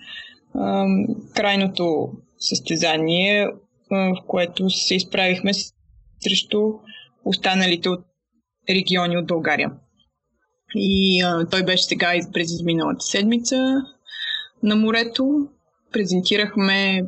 а, 0.54 0.86
крайното 1.34 2.12
състезание, 2.38 3.46
а, 3.90 3.96
в 3.96 4.26
което 4.26 4.70
се 4.70 4.94
изправихме 4.94 5.52
срещу 6.20 6.72
останалите 7.24 7.88
от 7.88 8.04
региони 8.70 9.16
от 9.16 9.26
България. 9.26 9.70
И 10.74 11.22
а, 11.22 11.46
той 11.50 11.62
беше 11.64 11.82
сега 11.82 12.12
през 12.32 12.52
изминалата 12.52 13.04
седмица 13.04 13.56
на 14.62 14.76
морето 14.76 15.48
презентирахме 15.92 17.02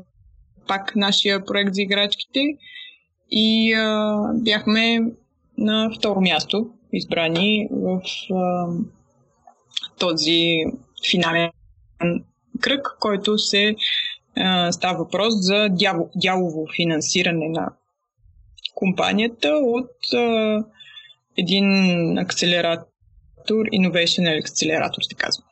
пак 0.68 0.96
нашия 0.96 1.44
проект 1.44 1.74
за 1.74 1.82
играчките 1.82 2.40
и 3.30 3.72
а, 3.72 4.18
бяхме 4.34 5.00
на 5.58 5.90
второ 5.98 6.20
място 6.20 6.70
избрани 6.92 7.68
в 7.72 8.02
а, 8.34 8.66
този 9.98 10.56
финален 11.10 11.50
кръг, 12.60 12.96
който 13.00 13.38
се 13.38 13.74
а, 14.36 14.72
става 14.72 14.98
въпрос 14.98 15.34
за 15.36 15.68
дяло, 15.70 16.10
дялово 16.16 16.66
финансиране 16.76 17.48
на 17.48 17.72
компанията 18.74 19.48
от 19.48 20.14
а, 20.14 20.64
един 21.36 21.66
акселератор, 22.18 22.86
Innovation 23.50 24.42
Accelerator 24.42 25.08
се 25.08 25.14
казва. 25.14 25.44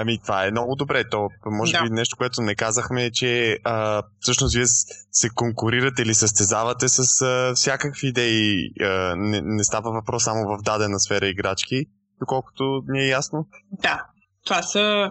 Ами, 0.00 0.18
това 0.18 0.46
е 0.46 0.50
много 0.50 0.76
добре. 0.76 1.04
То, 1.10 1.28
може 1.46 1.72
да. 1.72 1.82
би 1.82 1.90
нещо, 1.90 2.16
което 2.16 2.42
не 2.42 2.54
казахме 2.54 3.04
е, 3.04 3.10
че 3.10 3.58
а, 3.64 4.02
всъщност 4.20 4.54
вие 4.54 4.66
се 5.12 5.28
конкурирате 5.34 6.02
или 6.02 6.14
състезавате 6.14 6.88
с 6.88 7.22
а, 7.22 7.54
всякакви 7.54 8.08
идеи. 8.08 8.70
А, 8.80 9.14
не, 9.16 9.40
не 9.44 9.64
става 9.64 9.90
въпрос 9.90 10.24
само 10.24 10.48
в 10.48 10.62
дадена 10.62 11.00
сфера 11.00 11.28
играчки, 11.28 11.86
доколкото 12.20 12.82
ни 12.88 13.00
е 13.00 13.08
ясно. 13.08 13.46
Да. 13.72 14.06
Това 14.44 14.62
са. 14.62 15.10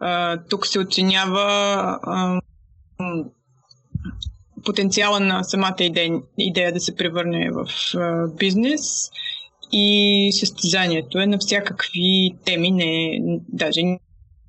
А, 0.00 0.38
тук 0.50 0.66
се 0.66 0.80
оценява 0.80 1.42
а, 2.02 2.40
потенциала 4.64 5.20
на 5.20 5.44
самата 5.44 5.76
идея, 5.80 6.20
идея 6.38 6.72
да 6.72 6.80
се 6.80 6.96
превърне 6.96 7.50
в 7.50 7.66
а, 7.96 8.28
бизнес 8.38 9.10
и 9.72 10.30
състезанието 10.32 11.18
е 11.18 11.26
на 11.26 11.38
всякакви 11.38 12.36
теми, 12.44 12.70
не, 12.70 13.18
даже 13.48 13.80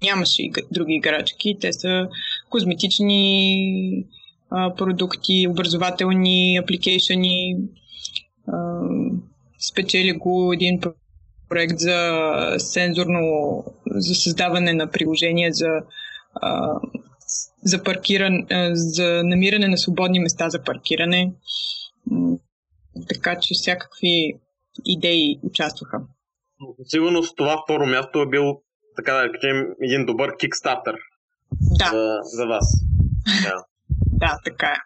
нямаше 0.03 0.43
и 0.43 0.51
други 0.71 0.93
играчки. 0.93 1.57
Те 1.61 1.73
са 1.73 2.07
козметични 2.49 4.05
а, 4.49 4.75
продукти, 4.75 5.47
образователни 5.49 6.57
апликейшени. 6.57 7.55
Спечели 9.71 10.11
го 10.11 10.53
един 10.53 10.79
проект 11.49 11.79
за 11.79 12.21
сензорно, 12.57 13.63
за 13.85 14.15
създаване 14.15 14.73
на 14.73 14.91
приложение 14.91 15.51
за, 15.51 15.69
а, 16.33 16.73
за, 17.63 17.83
паркиране, 17.83 18.45
за 18.73 19.21
намиране 19.23 19.67
на 19.67 19.77
свободни 19.77 20.19
места 20.19 20.49
за 20.49 20.63
паркиране. 20.63 21.33
Така 23.09 23.39
че 23.39 23.53
всякакви 23.53 24.33
идеи 24.85 25.39
участваха. 25.43 26.01
Сигурно 26.85 27.23
с 27.23 27.35
това 27.35 27.63
второ 27.63 27.85
място 27.85 28.21
е 28.21 28.29
бил, 28.29 28.61
така 28.95 29.13
да 29.13 29.31
кажем, 29.31 29.67
един 29.81 30.05
добър 30.05 30.37
кикстартер 30.37 30.95
да. 31.61 31.89
за, 31.91 32.19
за 32.23 32.45
вас. 32.45 32.81
Да. 33.43 33.63
да, 34.11 34.37
така 34.45 34.67
е. 34.67 34.77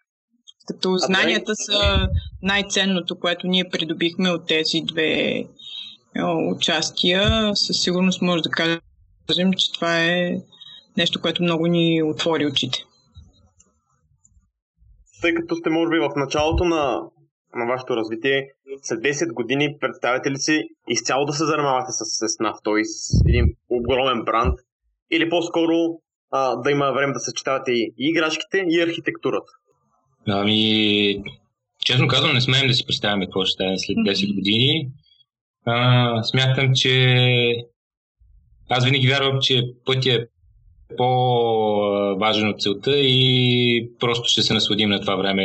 Като 0.68 0.98
знанията 0.98 1.56
са 1.56 2.08
най-ценното, 2.42 3.20
което 3.20 3.48
ние 3.48 3.70
придобихме 3.70 4.30
от 4.32 4.48
тези 4.48 4.82
две 4.82 5.44
участия, 6.56 7.52
със 7.56 7.82
сигурност 7.82 8.22
може 8.22 8.44
да 8.44 8.50
кажем, 8.50 9.54
че 9.58 9.72
това 9.74 10.04
е 10.04 10.38
нещо, 10.98 11.22
което 11.22 11.44
много 11.44 11.68
ни 11.68 12.04
отвори 12.04 12.46
очите. 12.46 12.80
Тъй 15.22 15.34
като 15.34 15.56
сте, 15.56 15.70
може 15.70 15.90
би, 15.90 16.00
в 16.00 16.10
началото 16.16 16.64
на, 16.64 17.02
на 17.56 17.66
вашето 17.66 17.96
развитие, 17.96 18.48
след 18.82 19.00
10 19.00 19.34
години 19.34 19.78
представите 19.80 20.32
ли 20.32 20.38
си 20.38 20.64
изцяло 20.88 21.26
да 21.26 21.34
се 21.34 21.46
занимавате 21.46 21.92
с, 21.92 22.06
с 22.06 22.38
NAV, 22.38 22.56
т.е. 22.64 23.30
един 23.30 23.46
огромен 23.70 24.24
бранд, 24.26 24.54
или 25.12 25.30
по-скоро 25.30 25.74
а, 26.32 26.56
да 26.56 26.72
има 26.72 26.92
време 26.92 27.14
да 27.14 27.20
съчетавате 27.20 27.72
и 27.72 27.94
играчките, 27.98 28.66
и 28.70 28.82
архитектурата? 28.82 29.52
Ами, 30.28 31.24
честно 31.86 32.08
казвам, 32.08 32.34
не 32.34 32.42
смеем 32.42 32.68
да 32.68 32.74
си 32.74 32.86
представяме 32.86 33.26
какво 33.26 33.46
ще 33.46 33.52
стане 33.52 33.78
след 33.78 33.98
10 33.98 34.36
години. 34.36 34.90
А, 35.66 36.24
смятам, 36.24 36.72
че 36.76 37.16
аз 38.70 38.86
винаги 38.86 39.08
вярвам, 39.08 39.40
че 39.42 39.64
пътя 39.86 40.14
е 40.14 40.26
по-важен 40.98 42.50
от 42.50 42.62
целта 42.62 43.00
и 43.00 43.90
просто 44.00 44.30
ще 44.30 44.42
се 44.42 44.54
насладим 44.54 44.90
на 44.90 45.02
това 45.02 45.16
време 45.16 45.44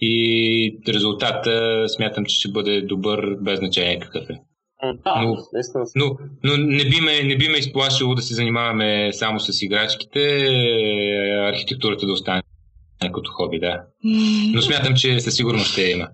и 0.00 0.80
резултата 0.88 1.84
смятам, 1.88 2.24
че 2.24 2.36
ще 2.36 2.48
бъде 2.48 2.82
добър 2.82 3.36
без 3.40 3.58
значение 3.58 4.00
какъв 4.00 4.30
е. 4.30 4.40
Но, 5.06 5.36
но, 5.96 6.16
но 6.44 6.56
не, 6.56 6.84
би 6.84 7.00
ме, 7.00 7.22
не 7.22 7.36
би 7.36 7.48
ме 7.48 7.58
изплашило 7.58 8.14
да 8.14 8.22
се 8.22 8.34
занимаваме 8.34 9.12
само 9.12 9.40
с 9.40 9.62
играчките, 9.62 10.20
архитектурата 11.52 12.06
да 12.06 12.12
остане 12.12 12.42
като 13.14 13.30
хоби, 13.30 13.58
да. 13.58 13.84
Но 14.54 14.62
смятам, 14.62 14.94
че 14.94 15.20
със 15.20 15.36
сигурност 15.36 15.72
ще 15.72 15.82
има. 15.82 16.08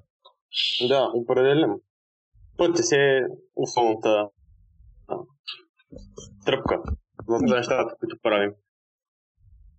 Да, 0.88 1.10
определено. 1.14 1.80
Пътя 2.58 2.82
се 2.82 2.96
е 2.96 3.20
основната 3.56 4.28
тръпка 6.46 6.82
в 7.28 7.40
нещата, 7.42 7.94
които 8.00 8.16
правим. 8.22 8.50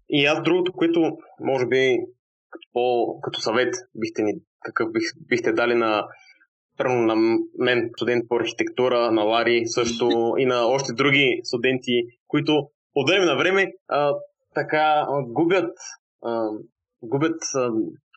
И 0.09 0.25
аз 0.25 0.43
другото, 0.43 0.73
което 0.73 1.17
може 1.39 1.65
би 1.65 1.97
като, 2.53 2.67
по, 2.73 3.19
като 3.21 3.41
съвет 3.41 3.73
бихте 3.95 4.21
ни, 4.21 4.33
какъв 4.65 4.91
бих, 4.91 5.03
бихте 5.29 5.53
дали 5.53 5.75
на 5.75 6.07
първо 6.77 6.93
на 6.93 7.15
мен, 7.59 7.89
студент 7.97 8.23
по 8.29 8.35
архитектура, 8.35 9.11
на 9.11 9.21
Лари 9.21 9.61
също 9.65 10.33
и 10.37 10.45
на 10.45 10.65
още 10.65 10.93
други 10.93 11.41
студенти, 11.43 12.01
които 12.27 12.53
от 12.95 13.09
време 13.09 13.25
на 13.25 13.35
време 13.37 13.71
а, 13.87 14.13
така 14.55 15.05
губят, 15.27 15.77
а, 16.25 16.49
губят 17.01 17.41
а, 17.55 17.71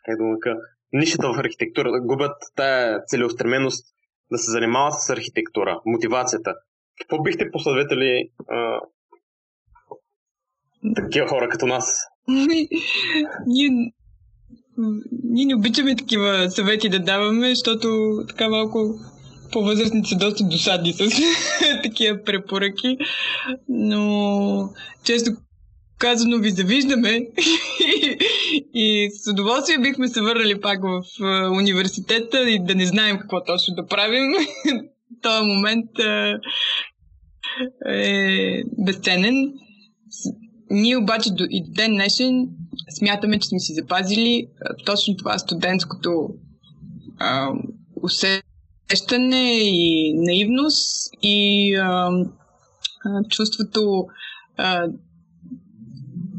да 0.07 0.39
кажа, 0.39 0.55
нишата 0.93 1.33
в 1.33 1.39
архитектура, 1.39 1.91
губят 2.01 2.35
тая 2.55 3.03
целеустременост 3.05 3.85
да 4.31 4.37
се 4.37 4.51
занимават 4.51 4.93
с 4.93 5.09
архитектура, 5.09 5.81
мотивацията. 5.85 6.53
Какво 7.01 7.23
бихте 7.23 7.51
посъветали 7.51 8.29
а, 8.49 8.79
такива 10.95 11.27
хора 11.27 11.49
като 11.49 11.65
нас? 11.65 11.97
Ние, 13.45 13.93
ние 15.23 15.45
не 15.45 15.55
обичаме 15.55 15.95
такива 15.95 16.51
съвети 16.51 16.89
да 16.89 16.99
даваме, 16.99 17.49
защото 17.49 18.19
така 18.27 18.49
малко 18.49 18.99
по-възрастните 19.51 20.09
са 20.09 20.15
доста 20.15 20.43
досадни 20.43 20.93
с 20.93 20.97
такива 21.83 22.23
препоръки. 22.23 22.97
Но 23.69 24.69
често 25.03 25.31
казано 25.99 26.37
ви 26.37 26.49
завиждаме 26.49 27.19
и 28.73 29.09
с 29.11 29.31
удоволствие 29.31 29.77
бихме 29.77 30.07
се 30.07 30.21
върнали 30.21 30.61
пак 30.61 30.79
в 30.83 31.01
университета 31.51 32.49
и 32.49 32.59
да 32.65 32.75
не 32.75 32.85
знаем 32.85 33.17
какво 33.17 33.43
точно 33.43 33.75
да 33.75 33.85
правим. 33.85 34.33
Този 35.21 35.45
момент 35.45 35.89
е 37.89 38.61
безценен. 38.85 39.53
Ние 40.69 40.97
обаче 40.97 41.29
до, 41.29 41.43
и 41.49 41.63
до 41.63 41.71
ден 41.71 41.91
днешен 41.91 42.47
смятаме, 42.89 43.39
че 43.39 43.47
сме 43.47 43.59
си 43.59 43.73
запазили 43.73 44.47
точно 44.85 45.17
това 45.17 45.39
студентското 45.39 46.29
а, 47.19 47.49
усещане 48.03 49.53
и 49.61 50.13
наивност 50.13 51.09
и 51.21 51.75
а, 51.75 52.09
а, 53.05 53.23
чувството 53.29 54.05
а, 54.57 54.87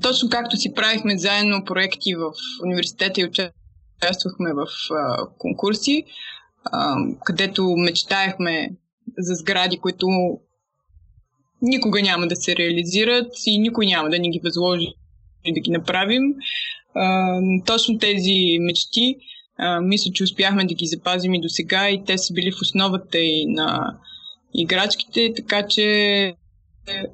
точно 0.02 0.28
както 0.28 0.56
си 0.56 0.74
правихме 0.74 1.18
заедно 1.18 1.64
проекти 1.64 2.14
в 2.14 2.32
университета 2.64 3.20
и 3.20 3.24
участвахме 3.24 4.52
в 4.52 4.66
а, 4.90 5.26
конкурси, 5.38 6.04
а, 6.64 6.96
където 7.24 7.74
мечтаехме 7.76 8.70
за 9.18 9.34
сгради, 9.34 9.78
които 9.78 10.06
никога 11.62 12.02
няма 12.02 12.26
да 12.26 12.36
се 12.36 12.56
реализират 12.56 13.32
и 13.46 13.58
никой 13.58 13.86
няма 13.86 14.10
да 14.10 14.18
ни 14.18 14.30
ги 14.30 14.40
възложи 14.44 14.94
да 15.52 15.60
ги 15.60 15.70
направим. 15.70 16.22
А, 16.94 17.38
точно 17.66 17.98
тези 17.98 18.58
мечти, 18.60 19.16
а, 19.58 19.80
мисля, 19.80 20.10
че 20.14 20.24
успяхме 20.24 20.64
да 20.64 20.74
ги 20.74 20.86
запазим 20.86 21.34
и 21.34 21.40
до 21.40 21.48
сега 21.48 21.90
и 21.90 22.04
те 22.04 22.18
са 22.18 22.34
били 22.34 22.52
в 22.52 22.62
основата 22.62 23.18
и 23.18 23.46
на 23.46 23.96
играчките, 24.54 25.32
така 25.36 25.66
че 25.66 26.34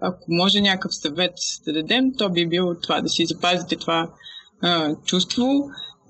ако 0.01 0.25
може 0.29 0.61
някакъв 0.61 0.95
съвет 0.95 1.35
да 1.67 1.73
дадем, 1.73 2.13
то 2.19 2.31
би 2.31 2.49
бил 2.49 2.75
това 2.83 3.01
да 3.01 3.09
си 3.09 3.27
запазите 3.27 3.77
това 3.77 4.11
а, 4.63 4.95
чувство, 5.05 5.47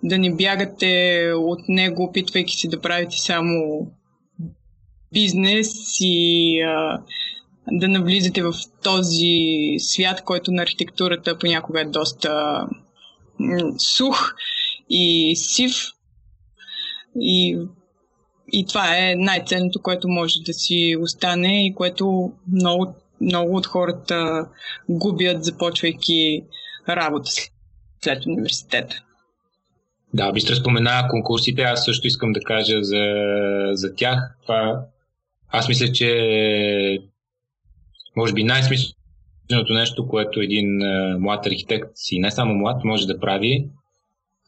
да 0.03 0.19
не 0.19 0.35
бягате 0.35 1.23
от 1.37 1.69
него, 1.69 2.03
опитвайки 2.03 2.57
се 2.57 2.69
да 2.69 2.81
правите 2.81 3.17
само 3.17 3.87
бизнес 5.13 5.71
и 6.01 6.61
а, 6.61 7.03
да 7.73 7.89
навлизате 7.89 8.43
в 8.43 8.53
този 8.83 9.75
свят, 9.79 10.23
който 10.25 10.53
на 10.53 10.63
архитектурата 10.63 11.39
понякога 11.39 11.81
е 11.81 11.85
доста 11.85 12.63
сух 13.79 14.35
и 14.91 15.37
сив. 15.37 15.75
И, 17.21 17.59
и 18.53 18.67
това 18.67 18.99
е 18.99 19.15
най-ценното, 19.15 19.83
което 19.83 20.09
може 20.09 20.41
да 20.41 20.53
си 20.53 20.97
остане 21.01 21.67
и 21.67 21.75
което 21.75 22.33
много 22.53 22.95
много 23.21 23.57
от 23.57 23.67
хората 23.67 24.49
губят, 24.89 25.45
започвайки 25.45 26.43
работа 26.89 27.31
след 28.05 28.27
университета. 28.27 28.97
Да, 30.15 30.33
Бистра 30.33 30.55
спомена 30.55 31.09
конкурсите, 31.11 31.63
аз 31.63 31.85
също 31.85 32.07
искам 32.07 32.33
да 32.33 32.41
кажа 32.41 32.83
за, 32.83 33.05
за 33.73 33.95
тях. 33.95 34.19
Това, 34.43 34.81
аз 35.49 35.69
мисля, 35.69 35.93
че 35.93 36.09
може 38.17 38.33
би 38.33 38.45
най-смисленото 38.45 39.73
нещо, 39.73 40.09
което 40.09 40.41
един 40.41 40.83
а, 40.83 41.19
млад 41.19 41.47
архитект 41.47 41.91
и 42.11 42.21
не 42.21 42.31
само 42.31 42.55
млад 42.55 42.85
може 42.85 43.07
да 43.07 43.21
прави, 43.21 43.67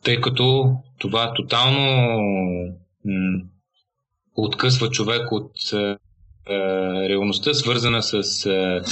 тъй 0.05 0.21
като 0.21 0.75
това 0.99 1.35
тотално 1.35 2.11
м- 3.05 3.41
откъсва 4.37 4.91
човек 4.91 5.33
от 5.33 5.53
реалността, 7.09 7.55
свързана 7.55 8.03
с 8.03 8.23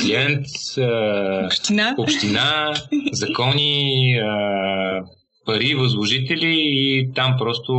клиент, 0.00 0.46
община, 1.46 1.94
община 1.98 2.74
закони, 3.12 4.14
пари, 5.46 5.74
възложители 5.74 6.54
и 6.56 7.10
там 7.14 7.36
просто 7.38 7.72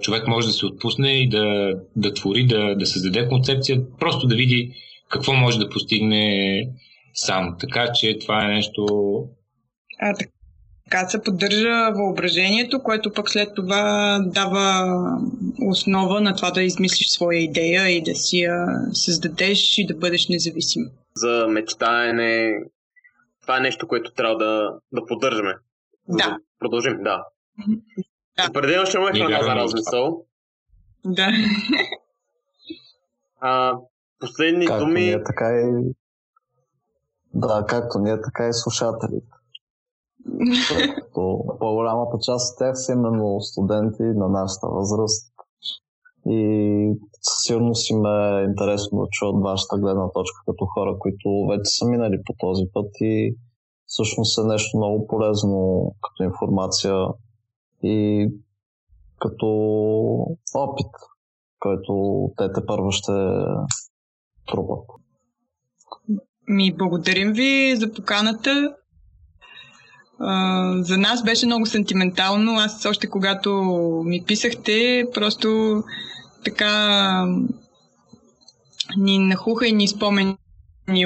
човек 0.00 0.26
може 0.28 0.46
да 0.46 0.52
се 0.52 0.66
отпусне 0.66 1.12
и 1.12 1.28
да, 1.28 1.74
да 1.96 2.14
твори, 2.14 2.46
да, 2.46 2.74
да 2.74 2.86
създаде 2.86 3.28
концепция, 3.28 3.80
просто 4.00 4.26
да 4.26 4.34
види 4.34 4.72
какво 5.10 5.32
може 5.32 5.58
да 5.58 5.68
постигне 5.68 6.68
сам. 7.14 7.56
Така 7.60 7.92
че 7.94 8.18
това 8.18 8.44
е 8.44 8.48
нещо. 8.48 8.86
А, 10.00 10.14
така 10.84 11.08
се 11.08 11.22
поддържа 11.22 11.92
въображението, 11.94 12.82
което 12.82 13.12
пък 13.12 13.30
след 13.30 13.54
това 13.54 14.18
дава 14.26 14.86
основа 15.62 16.20
на 16.20 16.36
това 16.36 16.50
да 16.50 16.62
измислиш 16.62 17.08
своя 17.08 17.38
идея 17.38 17.88
и 17.88 18.02
да 18.02 18.14
си 18.14 18.38
я 18.38 18.66
създадеш 18.92 19.78
и 19.78 19.86
да 19.86 19.94
бъдеш 19.94 20.28
независим. 20.28 20.82
За 21.14 21.46
мечтаене, 21.48 22.60
това 23.42 23.56
е 23.56 23.60
нещо, 23.60 23.88
което 23.88 24.12
трябва 24.12 24.36
да, 24.36 24.70
да 24.92 25.06
поддържаме. 25.06 25.54
Да. 26.08 26.16
да 26.16 26.36
продължим, 26.58 26.96
да. 27.02 27.24
да. 28.36 28.46
Определено 28.48 28.86
ще 28.86 28.96
имаме 28.96 29.18
храна 29.18 29.42
за 29.42 29.54
размисъл. 29.54 30.24
Да. 31.04 31.28
А, 33.40 33.72
последни 34.20 34.66
както 34.66 34.84
думи... 34.84 35.00
Ние, 35.00 35.22
така 35.22 35.50
и... 35.50 35.94
Да, 37.34 37.64
както 37.68 37.98
ние, 37.98 38.20
така 38.20 38.48
и 38.48 38.52
слушателите. 38.52 39.26
по-голямата 41.60 42.18
част 42.22 42.52
от 42.52 42.58
тях 42.58 42.72
са 42.74 42.92
именно 42.92 43.40
студенти 43.40 44.02
на 44.02 44.28
нашата 44.28 44.66
възраст. 44.68 45.32
И 46.26 46.92
със 47.22 47.42
сигурност 47.42 47.90
им 47.90 48.06
е 48.06 48.44
интересно 48.48 48.98
да 48.98 49.06
чуят 49.10 49.42
вашата 49.42 49.78
гледна 49.78 50.08
точка 50.08 50.38
като 50.46 50.66
хора, 50.66 50.96
които 50.98 51.46
вече 51.50 51.70
са 51.78 51.86
минали 51.86 52.22
по 52.26 52.34
този 52.38 52.62
път 52.72 52.90
и 53.00 53.36
всъщност 53.86 54.38
е 54.38 54.46
нещо 54.46 54.76
много 54.76 55.06
полезно 55.06 55.92
като 56.02 56.22
информация 56.22 57.06
и 57.82 58.28
като 59.20 59.46
опит, 60.54 60.92
който 61.60 62.24
те 62.36 62.52
те 62.52 62.66
първо 62.66 62.90
ще 62.90 63.12
трупат. 64.50 64.84
Ми 66.48 66.76
благодарим 66.76 67.32
ви 67.32 67.74
за 67.76 67.92
поканата. 67.92 68.74
Uh, 70.20 70.80
за 70.80 70.98
нас 70.98 71.24
беше 71.24 71.46
много 71.46 71.66
сентиментално. 71.66 72.52
Аз 72.52 72.86
още 72.86 73.06
когато 73.06 73.50
ми 74.06 74.24
писахте, 74.26 75.04
просто 75.14 75.82
така 76.44 77.26
ни 78.96 79.18
нахуха 79.18 79.66
и 79.66 79.72
ни 79.72 79.88
спомени 79.88 80.36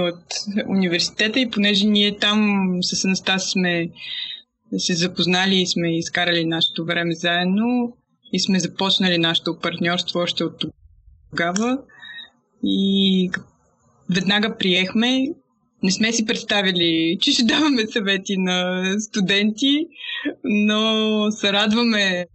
от 0.01 0.25
университета 0.69 1.41
и 1.41 1.51
понеже 1.51 1.87
ние 1.87 2.19
там 2.19 2.69
с 2.81 3.05
Анастас 3.05 3.51
сме 3.51 3.91
се 4.79 4.95
запознали 4.95 5.57
и 5.57 5.67
сме 5.67 5.99
изкарали 5.99 6.45
нашето 6.45 6.85
време 6.85 7.15
заедно 7.15 7.97
и 8.33 8.41
сме 8.41 8.61
започнали 8.61 9.19
нашето 9.19 9.59
партньорство 9.59 10.21
още 10.21 10.45
от 10.45 10.65
тогава 11.31 11.79
и 12.65 13.31
веднага 14.15 14.57
приехме. 14.59 15.27
Не 15.83 15.91
сме 15.91 16.13
си 16.13 16.27
представили, 16.27 17.19
че 17.21 17.33
ще 17.33 17.45
даваме 17.45 17.87
съвети 17.87 18.37
на 18.37 18.85
студенти, 19.01 19.87
но 20.45 21.31
се 21.31 21.53
радваме, 21.53 22.27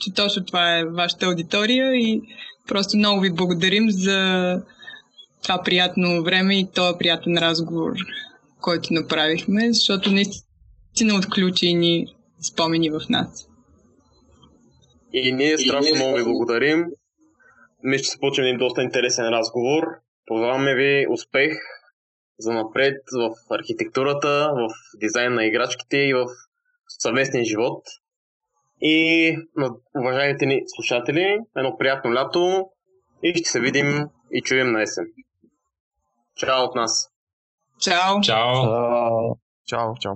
че 0.00 0.14
точно 0.14 0.44
това 0.44 0.78
е 0.78 0.84
вашата 0.84 1.26
аудитория 1.26 1.94
и 1.94 2.22
просто 2.68 2.96
много 2.96 3.20
ви 3.20 3.32
благодарим 3.32 3.90
за 3.90 4.62
това 5.42 5.62
приятно 5.64 6.22
време 6.22 6.58
и 6.58 6.68
този 6.74 6.98
приятен 6.98 7.38
разговор, 7.38 7.92
който 8.60 8.92
направихме, 8.94 9.72
защото 9.72 10.10
наистина 10.10 11.14
отключи 11.18 11.74
ни 11.74 12.06
спомени 12.40 12.90
в 12.90 13.00
нас. 13.10 13.48
И 15.12 15.32
ние 15.32 15.58
страшно 15.58 15.96
много 15.96 16.16
ви 16.16 16.24
благодарим. 16.24 16.84
Мисля, 17.88 18.04
че 18.04 18.10
се 18.10 18.18
получим 18.18 18.44
един 18.44 18.58
доста 18.58 18.82
интересен 18.82 19.28
разговор. 19.28 19.82
Пожелаваме 20.26 20.74
ви 20.74 21.06
успех 21.10 21.52
за 22.38 22.52
напред 22.52 22.96
в 23.18 23.30
архитектурата, 23.50 24.50
в 24.56 24.68
дизайн 25.00 25.34
на 25.34 25.44
играчките 25.44 25.96
и 25.96 26.14
в 26.14 26.26
съвместния 26.88 27.44
живот. 27.44 27.82
И 28.80 29.36
на 29.56 29.70
уважаемите 29.98 30.46
ни 30.46 30.62
слушатели, 30.66 31.38
едно 31.56 31.78
приятно 31.78 32.14
лято 32.14 32.70
и 33.22 33.34
ще 33.34 33.50
се 33.50 33.60
видим 33.60 34.08
и 34.32 34.42
чуем 34.42 34.72
на 34.72 34.82
есен. 34.82 35.04
Чао 36.36 36.64
от 36.64 36.74
нас! 36.74 37.10
Чао! 37.80 38.20
Чао! 38.20 38.54
Чао! 39.66 39.94
Чао! 40.00 40.14